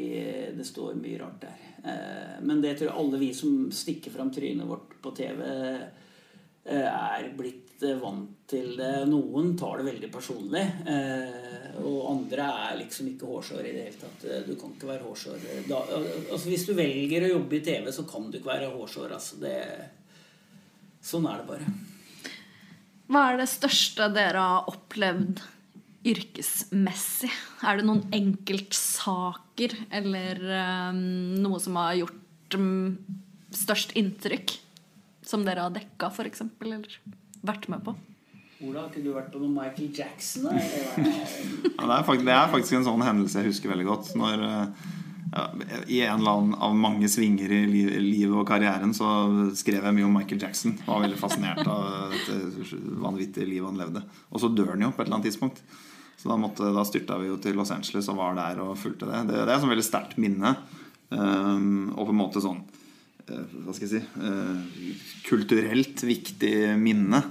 [0.54, 1.56] det står mye rart der.
[1.82, 5.42] Eh, men det tror jeg alle vi som stikker fram trynet vårt på TV,
[6.70, 8.90] er blitt eh, vant til det.
[9.10, 10.62] Noen tar det veldig personlig,
[11.82, 14.26] og andre er liksom ikke hårsåre i det hele tatt.
[14.46, 15.46] Du kan ikke være hårsår.
[15.70, 15.80] Da,
[16.30, 19.16] altså hvis du velger å jobbe i TV, så kan du ikke være hårsår.
[19.16, 19.56] Altså det,
[21.02, 21.72] sånn er det bare.
[23.12, 25.42] Hva er det største dere har opplevd
[26.08, 27.30] yrkesmessig?
[27.66, 30.40] Er det noen enkeltsaker eller
[30.90, 31.02] um,
[31.42, 32.96] noe som har gjort um,
[33.54, 34.56] størst inntrykk?
[35.32, 36.88] Som dere har dekka, f.eks., eller
[37.40, 37.94] vært med på?
[38.62, 40.44] Ola, har ikke du vært på noe Michael Jackson?
[40.52, 44.10] Ja, det, er faktisk, det, er faktisk, en sånn hendelse jeg husker veldig godt.
[44.18, 44.90] Når uh,
[45.32, 45.46] ja,
[45.88, 49.08] I en eller annen av mange svinger i livet og karrieren så
[49.58, 50.76] skrev jeg mye om Michael Jackson.
[50.84, 54.04] Var veldig fascinert av et vanvittige livet han levde.
[54.30, 55.64] Og så dør han jo på et eller annet tidspunkt.
[56.20, 59.08] Så da, måtte, da styrta vi jo til Los Angeles og var der og fulgte
[59.08, 59.24] det.
[59.32, 60.54] Det, det er et veldig sterkt minne.
[61.08, 62.62] Um, og på en måte sånn
[63.28, 64.96] Hva skal jeg si uh,
[65.28, 67.22] Kulturelt viktig minne.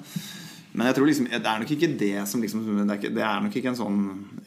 [0.71, 3.23] Men jeg tror liksom, det er nok ikke det som liksom, det, er ikke, det
[3.27, 4.03] er nok ikke en sånn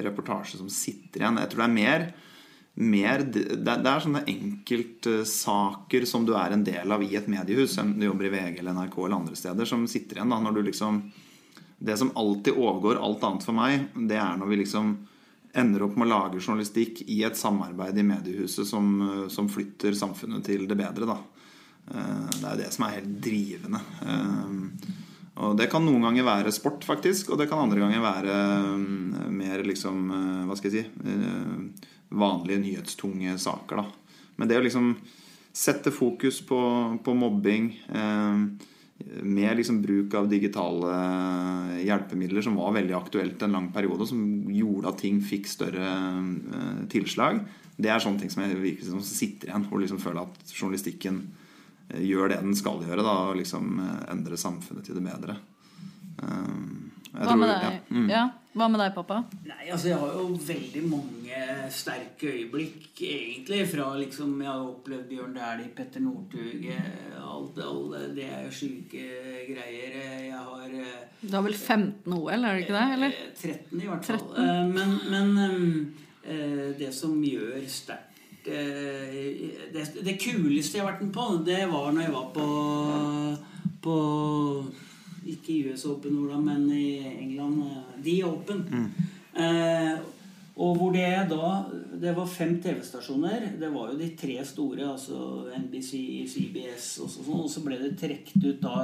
[0.07, 1.41] reportasje som sitter igjen.
[1.43, 2.07] Jeg tror det er mer,
[2.81, 7.77] mer det, det, er sånne enkeltsaker som du er en del av i et mediehus,
[7.77, 10.57] enten du jobber i VG eller NRK eller andre steder, som sitter igjen da når
[10.57, 11.05] du liksom
[11.85, 14.95] det som alltid overgår alt annet for meg, det er når vi liksom
[15.55, 20.47] ender opp med å lage journalistikk i et samarbeid i mediehuset som, som flytter samfunnet
[20.47, 21.07] til det bedre.
[21.11, 21.19] Da.
[21.90, 23.81] Eh, det er det som er helt drivende.
[24.05, 24.92] Eh,
[25.44, 29.33] og det kan noen ganger være sport, faktisk, og det kan andre ganger være eh,
[29.35, 30.07] mer liksom
[30.47, 31.81] Hva skal jeg si
[32.14, 34.20] Vanlige nyhetstunge saker, da.
[34.38, 34.94] Men det å liksom
[35.55, 36.59] sette fokus på,
[37.03, 37.68] på mobbing
[39.23, 40.94] med liksom bruk av digitale
[41.83, 45.90] hjelpemidler som var veldig aktuelt en lang periode, og som gjorde at ting fikk større
[46.90, 47.40] tilslag.
[47.75, 51.23] Det er sånne ting som jeg virkelig som sitter igjen og liksom føler at journalistikken
[51.88, 53.03] gjør det den skal gjøre.
[53.05, 55.38] Da, og liksom uh, endre samfunnet til det bedre.
[57.14, 57.62] Hva, tror, med deg?
[57.62, 57.77] Ja.
[57.90, 58.09] Mm.
[58.11, 58.25] Ja.
[58.55, 59.16] Hva med deg, pappa?
[59.49, 61.38] Nei, altså Jeg har jo veldig mange
[61.75, 63.64] sterke øyeblikk, egentlig.
[63.70, 69.05] Fra liksom Jeg har opplevd Bjørn Dæhlie, Petter Northug Alt, alt det er sjuke
[69.49, 69.99] greier.
[70.29, 72.87] Jeg har eh, Du har vel 15 OL, er det ikke det?
[72.97, 73.20] eller?
[73.42, 74.25] 13 eh, i hvert fall.
[74.31, 74.44] 13.
[74.44, 75.94] Eh, men, men
[76.79, 78.13] det som gjør sterkt
[78.45, 82.49] det, det, kuleste jeg har vært med på, det var når jeg var på,
[83.85, 83.99] på
[85.31, 87.63] ikke US Open, Ola, men i England.
[88.05, 88.65] The Open.
[88.71, 88.91] Mm.
[89.45, 89.95] Eh,
[90.55, 91.65] og hvor det da
[92.01, 93.49] Det var fem TV-stasjoner.
[93.59, 97.41] Det var jo de tre store, altså NBC, CBS og sånn.
[97.41, 98.77] Og så ble det trukket ut da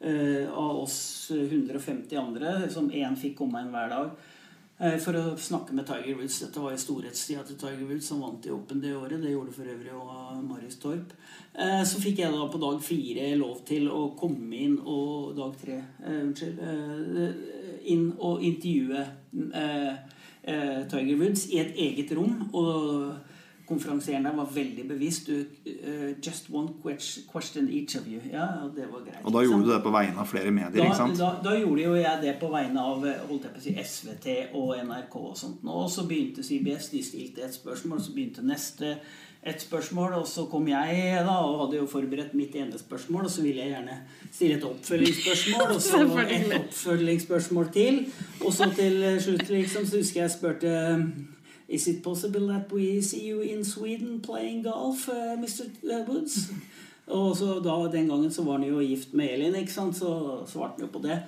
[0.00, 4.27] eh, av oss 150 andre, som én fikk komme inn hver dag.
[4.80, 6.36] Eh, for å snakke med Tiger Woods.
[6.44, 9.18] Dette var i storhetstida til Tiger Woods, som vant i Open det året.
[9.18, 11.14] Det gjorde for øvrig òg Marius Torp.
[11.58, 15.56] Eh, så fikk jeg da på dag fire lov til å komme inn og Dag
[15.58, 16.60] tre, uh, unnskyld.
[17.88, 19.04] inn og intervjue
[20.90, 22.48] Tiger Woods i et eget rom.
[22.52, 23.16] Og
[23.68, 25.26] konferansieren der var veldig bevisst.
[25.26, 26.68] Du, uh, just one
[27.32, 28.20] question each of you.
[28.32, 29.22] Ja, og det var greit.
[29.24, 30.80] Og da gjorde du det på vegne av flere medier?
[30.80, 31.20] Da, ikke sant?
[31.20, 33.76] Da, da, gjorde jo jeg det på vegne av eh, holdt jeg på å si,
[33.84, 34.28] SVT
[34.58, 35.64] og NRK og sånt.
[35.68, 36.90] Og så begynte CBS.
[36.94, 38.96] De stilte et spørsmål, så begynte neste
[39.46, 43.30] et spørsmål, og så kom jeg da og hadde jo forberedt mitt ene spørsmål, og
[43.30, 43.98] så ville jeg gjerne
[44.32, 48.00] stille et oppfølgingsspørsmål, og så et oppfølgingsspørsmål til.
[48.42, 50.72] Og så til slutt, liksom, så husker jeg spurte
[51.68, 55.68] Is it possible that we see you in Sweden playing golf, uh, Mr.
[56.08, 56.48] Woods?
[57.08, 59.96] Og så da, Den gangen så var han jo gift med Elin, ikke sant?
[59.96, 61.18] så svarte han jo på det.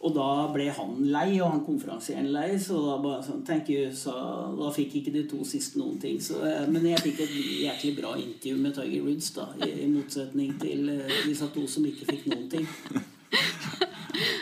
[0.00, 3.90] Og da ble han lei, og han konferansieren lei, så da bare sånn Thank you,
[3.92, 4.14] så
[4.56, 6.16] da fikk ikke de to siste noen ting.
[6.24, 7.34] Så, eh, men jeg fikk et
[7.66, 11.88] jæklig bra intervju med Tiger Woods, da, i, i motsetning til uh, disse to som
[11.88, 12.68] ikke fikk noen ting.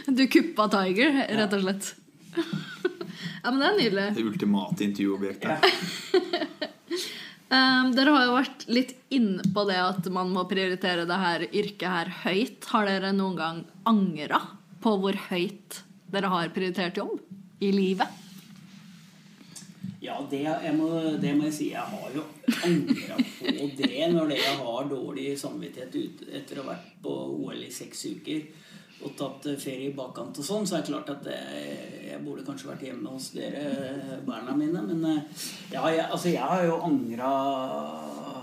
[0.09, 1.91] Du kuppa Tiger, rett og slett?
[2.35, 2.78] Ja,
[3.45, 4.07] men det er nydelig.
[4.17, 5.67] Det ultimate intervjuobjektet.
[7.55, 11.47] um, dere har jo vært litt inne på det at man må prioritere det her
[11.49, 12.71] yrket her høyt.
[12.73, 14.43] Har dere noen gang angra
[14.83, 17.19] på hvor høyt dere har prioritert jobb
[17.65, 18.25] i livet?
[20.01, 21.73] Ja, det, jeg må, det må jeg si.
[21.73, 22.23] Jeg har jo
[22.65, 27.65] angra på det når jeg har dårlig samvittighet ut, etter å ha vært på OL
[27.67, 28.47] i seks uker
[28.99, 31.77] og tatt eh, ferie i bakkant og sånn, så er det klart at jeg,
[32.09, 34.83] jeg burde kanskje vært hjemme hos dere, eh, barna mine.
[34.91, 37.33] Men eh, ja, jeg, altså jeg har jo angra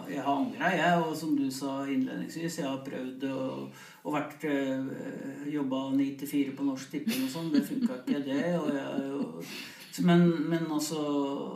[0.05, 1.03] Jeg har angra, jeg.
[1.03, 3.45] Og som du sa innledningsvis, jeg har prøvd å,
[4.05, 4.45] å vært
[5.49, 7.49] jobba ni til fire på Norsk Tipping og sånn.
[7.51, 8.43] Det funka ikke, det.
[8.61, 11.01] Og jeg Men, men altså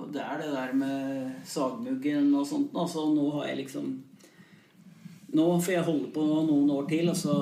[0.07, 2.73] Det er det der med sagmuggen og sånt.
[2.73, 3.91] Altså, nå har jeg liksom
[5.37, 7.09] Nå får jeg holde på noen år til.
[7.11, 7.33] Altså,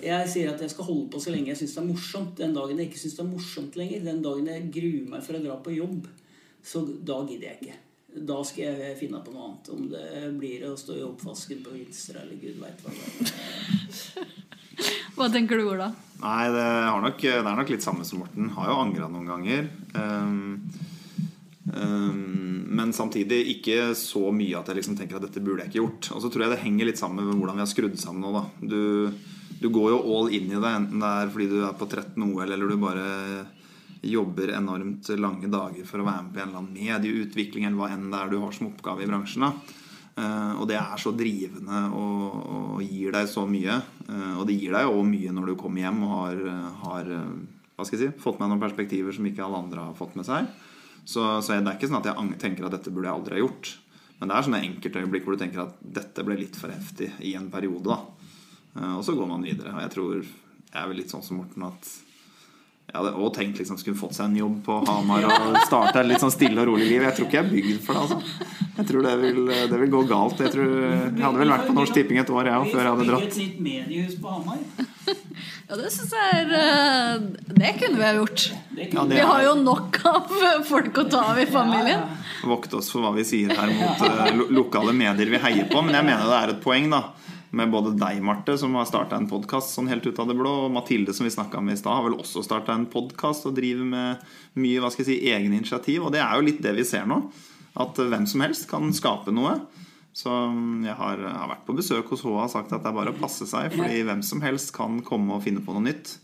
[0.00, 2.36] jeg sier at jeg skal holde på så lenge jeg syns det er morsomt.
[2.40, 5.38] Den dagen jeg ikke syns det er morsomt lenger, den dagen jeg gruer meg for
[5.38, 6.06] å dra på jobb,
[6.64, 7.80] så da gidder jeg ikke.
[8.14, 9.70] Da skal jeg finne på noe annet.
[9.74, 10.06] Om det
[10.38, 12.94] blir å stå i oppvasken på Vinstra eller gud veit hva.
[15.14, 15.92] Hva tenker du, Ola?
[16.18, 18.48] Nei, det, har nok, det er nok litt samme som Morten.
[18.56, 19.68] Har jo angra noen ganger.
[19.94, 20.64] Um,
[21.76, 25.82] um, men samtidig ikke så mye at jeg liksom tenker at dette burde jeg ikke
[25.82, 26.10] gjort.
[26.16, 28.32] Og så tror jeg det henger litt sammen med hvordan vi har skrudd sammen nå.
[28.34, 28.44] Da.
[28.74, 31.88] Du, du går jo all in i det, enten det er fordi du er på
[31.90, 33.06] 13 OL, eller du bare
[34.04, 37.94] jobber enormt lange dager for å være med på en eller annen medieutvikling, eller hva
[37.94, 39.48] enn det er du har som oppgave i bransjen.
[39.48, 39.80] da
[40.14, 43.80] Uh, og det er så drivende og, og, gir deg så mye.
[44.06, 46.44] Uh, og det gir deg jo mye når du kommer hjem og har,
[46.84, 47.10] har
[47.88, 50.46] si, fått med noen perspektiver som ikke alle andre har fått med seg.
[51.04, 53.42] Så, så det er ikke sånn at jeg tenker at dette burde jeg aldri ha
[53.44, 53.74] gjort.
[54.18, 57.34] Men det er sånne enkeltøyeblikk hvor du tenker at dette ble litt for heftig i
[57.38, 57.92] en periode.
[57.92, 59.74] da uh, Og så går man videre.
[59.74, 61.92] Og jeg tror jeg er vel litt sånn som Morten at
[62.84, 66.08] jeg hadde også tenkt liksom skulle fått seg en jobb på Hamar og starta et
[66.10, 67.04] litt sånn stille og rolig liv.
[67.08, 68.02] Jeg tror ikke jeg er bygd for det.
[68.04, 69.40] altså Jeg tror det vil,
[69.72, 70.42] det vil gå galt.
[70.44, 73.08] Jeg, tror, jeg hadde vel vært på Norsk Tipping et år jeg, før jeg hadde
[73.10, 73.24] dratt.
[73.30, 74.92] et nytt mediehus på Hamar.
[75.68, 78.44] Ja, det syns jeg er eh, Det kunne vi ha gjort.
[78.76, 80.32] Ja, Vi har jo nok av
[80.72, 82.04] folk å ta av i familien.
[82.44, 85.82] Vokte oss for hva vi sier her mot eh, lo lokale medier vi heier på.
[85.84, 87.02] Men jeg mener det er et poeng, da.
[87.54, 90.54] Med både deg, Marte, som har starta en podkast sånn helt ut av det blå,
[90.66, 93.54] og Mathilde, som vi snakka med i stad, har vel også starta en podkast og
[93.54, 94.24] driver med
[94.58, 96.02] mye hva skal jeg si, egen initiativ.
[96.02, 97.20] Og det er jo litt det vi ser nå.
[97.78, 99.54] At hvem som helst kan skape noe.
[100.14, 102.98] Så mm, jeg har, har vært på besøk hos HA og sagt at det er
[103.00, 106.14] bare å passe seg, fordi hvem som helst kan komme og finne på noe nytt.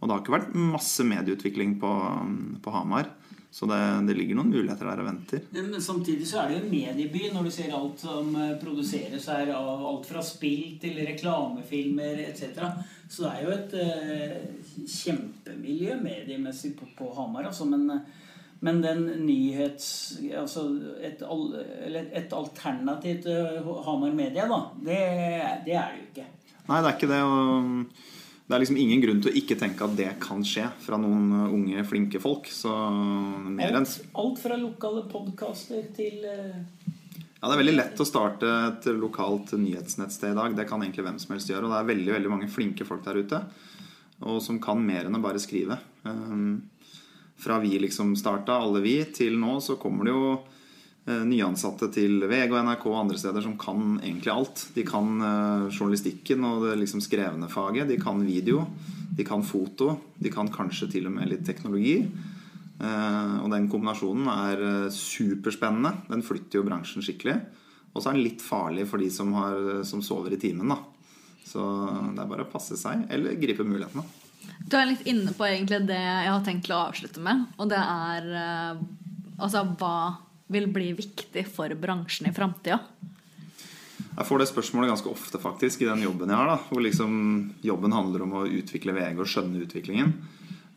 [0.00, 1.92] Og det har ikke vært masse medieutvikling på,
[2.24, 3.12] mm, på Hamar.
[3.54, 3.76] Så det,
[4.08, 5.44] det ligger noen muligheter der og venter.
[5.54, 9.28] Men samtidig så er det jo en medieby når du ser alt som eh, produseres
[9.30, 12.64] her, av alt fra spill til reklamefilmer etc.
[13.06, 14.34] Så det er jo et eh,
[14.96, 17.46] kjempemiljø mediemessig på, på Hamar.
[17.52, 18.23] Altså, men, eh,
[18.64, 19.86] men den nyhets...
[20.32, 20.64] Altså
[21.04, 24.98] et, et alternativ til Hamar Media, da, det,
[25.66, 26.26] det er det jo ikke.
[26.64, 27.20] Nei, det er ikke det.
[27.28, 30.98] Og det er liksom ingen grunn til å ikke tenke at det kan skje fra
[31.00, 32.48] noen unge, flinke folk.
[32.52, 36.58] Så mer enn Alt, alt fra lokale podkaster til eh,
[37.38, 40.56] Ja, det er veldig lett å starte et lokalt nyhetsnettsted i dag.
[40.56, 41.68] Det kan egentlig hvem som helst gjøre.
[41.68, 43.40] Og det er veldig, veldig mange flinke folk der ute.
[44.24, 45.80] Og som kan mer enn å bare skrive.
[46.04, 46.62] Um,
[47.40, 52.24] fra vi liksom starta, alle vi, til nå så kommer det jo eh, nyansatte til
[52.30, 54.66] VG og NRK og andre steder som kan egentlig alt.
[54.76, 57.90] De kan eh, journalistikken og det liksom skrevne faget.
[57.90, 58.64] De kan video.
[59.14, 59.92] De kan foto.
[60.16, 61.98] De kan kanskje til og med litt teknologi.
[62.04, 66.06] Eh, og den kombinasjonen er superspennende.
[66.08, 67.38] Den flytter jo bransjen skikkelig.
[67.94, 70.72] Og så er den litt farlig for de som, har, som sover i timen.
[70.72, 70.80] da.
[71.44, 71.62] Så
[72.14, 74.23] det er bare å passe seg, eller gripe mulighetene.
[74.64, 77.46] Du er litt inne på egentlig det jeg har tenkt å avslutte med.
[77.60, 78.84] Og det er eh,
[79.38, 79.96] altså hva
[80.54, 82.80] vil bli viktig for bransjen i framtida?
[84.14, 86.52] Jeg får det spørsmålet ganske ofte faktisk i den jobben jeg har.
[86.52, 87.14] da, Hvor liksom
[87.66, 90.12] jobben handler om å utvikle VG og skjønne utviklingen.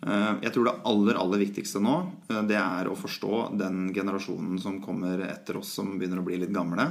[0.02, 1.96] Eh, Jeg tror det aller aller viktigste nå
[2.30, 6.38] eh, Det er å forstå den generasjonen som kommer etter oss som begynner å bli
[6.42, 6.90] litt gamle.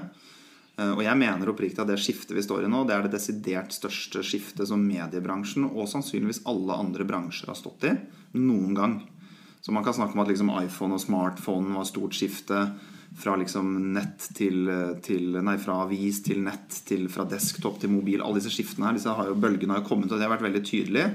[0.79, 3.17] Eh, Og jeg mener oppriktig at det skiftet vi står i nå, det er det
[3.17, 7.95] desidert største skiftet som mediebransjen og sannsynligvis alle andre bransjer har stått i
[8.37, 8.99] noen gang.
[9.61, 12.69] Så man kan snakke om at liksom iPhone og smartphone var stort skifte.
[13.17, 13.97] Fra liksom
[14.37, 14.69] til,
[15.03, 18.21] til Nei, fra avis til nett, til fra desktop til mobil.
[18.21, 20.45] Alle disse skiftene her, disse har jo, bølgene har jo kommet, og det har vært
[20.45, 21.07] veldig tydelig.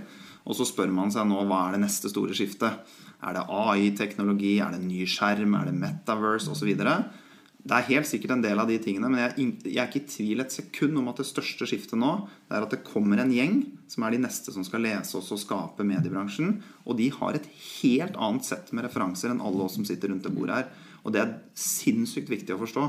[0.49, 2.81] Og så spør man seg nå hva er det neste store skiftet.
[3.21, 4.55] Er det AI-teknologi?
[4.59, 5.53] Er det ny skjerm?
[5.59, 6.49] Er det metaverse?
[6.55, 6.73] Osv.
[7.61, 10.09] Det er helt sikkert en del av de tingene, men jeg, jeg er ikke i
[10.09, 12.15] tvil et sekund om at det største skiftet nå
[12.49, 13.59] det er at det kommer en gjeng
[13.91, 16.55] som er de neste som skal lese oss og skape mediebransjen.
[16.89, 17.45] Og de har et
[17.83, 20.89] helt annet sett med referanser enn alle oss som sitter rundt det bordet her.
[21.05, 22.87] Og det er sinnssykt viktig å forstå.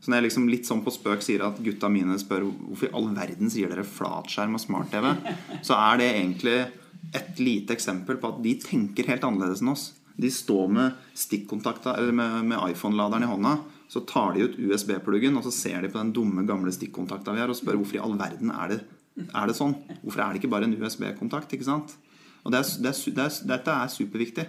[0.00, 2.94] Så når jeg liksom litt sånn på spøk sier at gutta mine spør hvorfor i
[2.94, 5.08] all verden sier dere flatskjerm og smart-TV,
[5.66, 6.58] så er det egentlig
[7.16, 9.88] et lite eksempel på at de tenker helt annerledes enn oss.
[10.16, 13.56] De står med stikkontakta, eller med, med iPhone-laderen i hånda.
[13.92, 17.42] Så tar de ut USB-pluggen og så ser de på den dumme gamle stikkontakta vi
[17.44, 18.80] har, og spør hvorfor i all verden er det,
[19.26, 19.76] er det sånn.
[20.02, 21.54] Hvorfor er det ikke bare en USB-kontakt?
[21.54, 21.96] ikke sant?
[22.44, 24.46] Og det er, det er, det Dette er superviktig.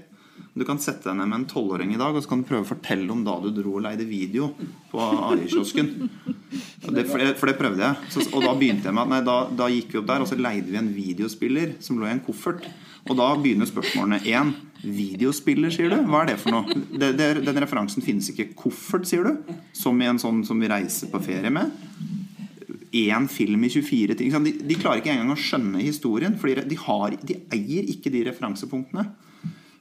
[0.58, 2.66] Du kan sette deg ned med en tolvåring i dag og så kan du prøve
[2.66, 4.52] å fortelle om da du dro og leide video
[4.92, 5.90] på AI-kiosken.
[6.84, 6.94] For,
[7.38, 8.12] for det prøvde jeg.
[8.14, 10.30] Så, og da begynte jeg med at nei, da, da gikk vi opp der og
[10.30, 12.66] så leide vi en videospiller som lå i en koffert.
[13.08, 14.22] Og da begynner spørsmålene.
[14.30, 14.54] Én,
[14.84, 15.98] Videospiller, sier du?
[16.08, 16.78] Hva er det for noe?
[16.98, 18.52] Det, det, den referansen finnes ikke.
[18.58, 19.54] Koffert, sier du?
[19.76, 21.74] Som i en sånn som vi reiser på ferie med?
[22.98, 24.36] Én film i 24 ting.
[24.46, 28.26] De, de klarer ikke engang å skjønne historien, for de, har, de eier ikke de
[28.30, 29.08] referansepunktene.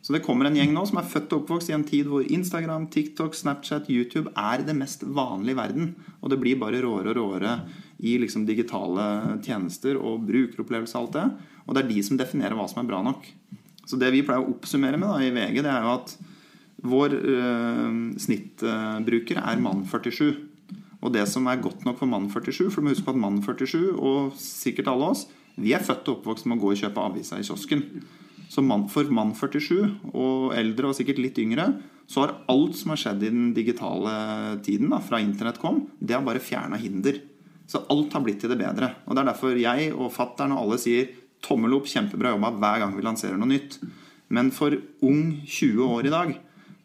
[0.06, 2.22] Så det kommer en gjeng nå som er født og oppvokst i en tid hvor
[2.30, 5.88] Instagram, TikTok, Snapchat, YouTube er det mest vanlige i verden.
[6.22, 7.56] Og det blir bare råere og råere
[8.06, 9.06] i liksom digitale
[9.42, 11.52] tjenester og brukeropplevelse og alt det.
[11.66, 13.26] Og det er de som definerer hva som er bra nok.
[13.86, 16.16] Så det vi pleier å oppsummere med da, i VG, det er jo at
[16.86, 20.34] vår øh, snittbruker er mann 47.
[21.04, 23.22] Og det som er godt nok for mann 47 For du må huske på at
[23.22, 25.26] mann 47, og sikkert alle oss,
[25.56, 27.84] vi er født og oppvokst med å gå og kjøpe avisa i kiosken.
[28.52, 28.62] Så
[28.92, 31.70] for mann 47 og eldre og sikkert litt yngre,
[32.06, 34.12] så har alt som har skjedd i den digitale
[34.62, 37.18] tiden, da, fra internett kom, det har bare fjerna hinder.
[37.66, 38.92] Så alt har blitt til det bedre.
[39.06, 41.08] Og det er derfor jeg og fattern og alle sier
[41.46, 43.78] tommel opp, kjempebra jobba hver gang vi lanserer noe nytt.
[44.34, 44.74] Men for
[45.06, 46.34] ung 20 år i dag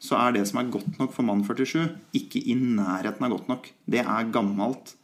[0.01, 1.83] så er det som er godt nok for mann 47,
[2.17, 3.67] ikke i nærheten av godt nok.
[3.85, 4.95] Det er gammelt,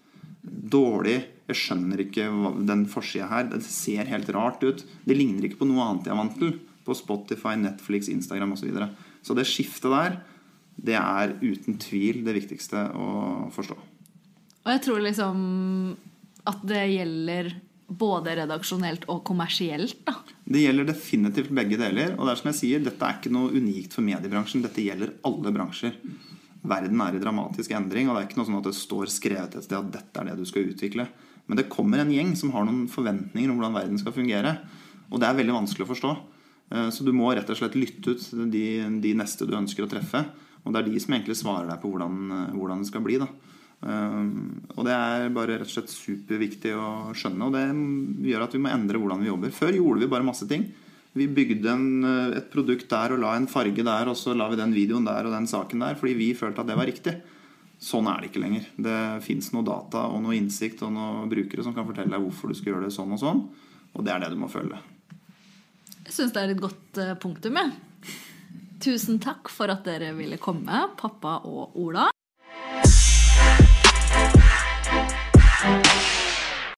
[0.47, 2.25] dårlig jeg skjønner ikke
[2.67, 3.45] den forsida her.
[3.51, 4.81] Det ser helt rart ut.
[5.07, 6.57] Det ligner ikke på noe annet jeg er vant til.
[6.87, 8.63] På Spotify, Netflix, Instagram osv.
[8.63, 8.89] Så, videre.
[9.23, 10.17] så det skiftet der,
[10.77, 13.07] det er uten tvil det viktigste å
[13.55, 13.77] forstå.
[14.65, 15.39] Og jeg tror liksom
[16.47, 17.53] at det gjelder
[17.87, 20.17] både redaksjonelt og kommersielt, da.
[20.47, 22.15] Det gjelder definitivt begge deler.
[22.17, 24.63] Og det er som jeg sier, dette er ikke noe unikt for mediebransjen.
[24.65, 25.95] Dette gjelder alle bransjer
[26.67, 29.57] verden er i dramatisk endring, og det er ikke noe sånn at det står skrevet
[29.57, 31.07] et sted at dette er det du skal utvikle.
[31.47, 34.57] Men det kommer en gjeng som har noen forventninger om hvordan verden skal fungere.
[35.07, 36.13] Og det er veldig vanskelig å forstå.
[36.73, 38.65] Eh, så du må rett og slett lytte ut de,
[39.03, 40.25] de neste du ønsker å treffe.
[40.65, 43.21] Og det er de som egentlig svarer deg på hvordan, eh, hvordan det skal bli.
[43.23, 43.29] Da.
[43.85, 44.17] Eh,
[44.73, 48.61] og det er bare rett og slett superviktig å skjønne, og det gjør at vi
[48.63, 49.55] må endre hvordan vi jobber.
[49.55, 50.67] Før gjorde vi bare masse ting.
[51.17, 51.87] Vi bygde en,
[52.37, 55.25] et produkt der og la en farge der, og så la vi den videoen der
[55.25, 57.15] og den saken der fordi vi følte at det var riktig.
[57.81, 58.67] Sånn er det ikke lenger.
[58.73, 62.49] Det fins noe data og noe innsikt og noen brukere som kan fortelle deg hvorfor
[62.49, 63.43] du skal gjøre det sånn og sånn.
[63.93, 64.79] Og det er det du må følge.
[66.07, 67.59] Jeg syns det er et godt eh, punktum.
[67.61, 68.15] Jeg.
[68.81, 72.07] Tusen takk for at dere ville komme, pappa og Ola.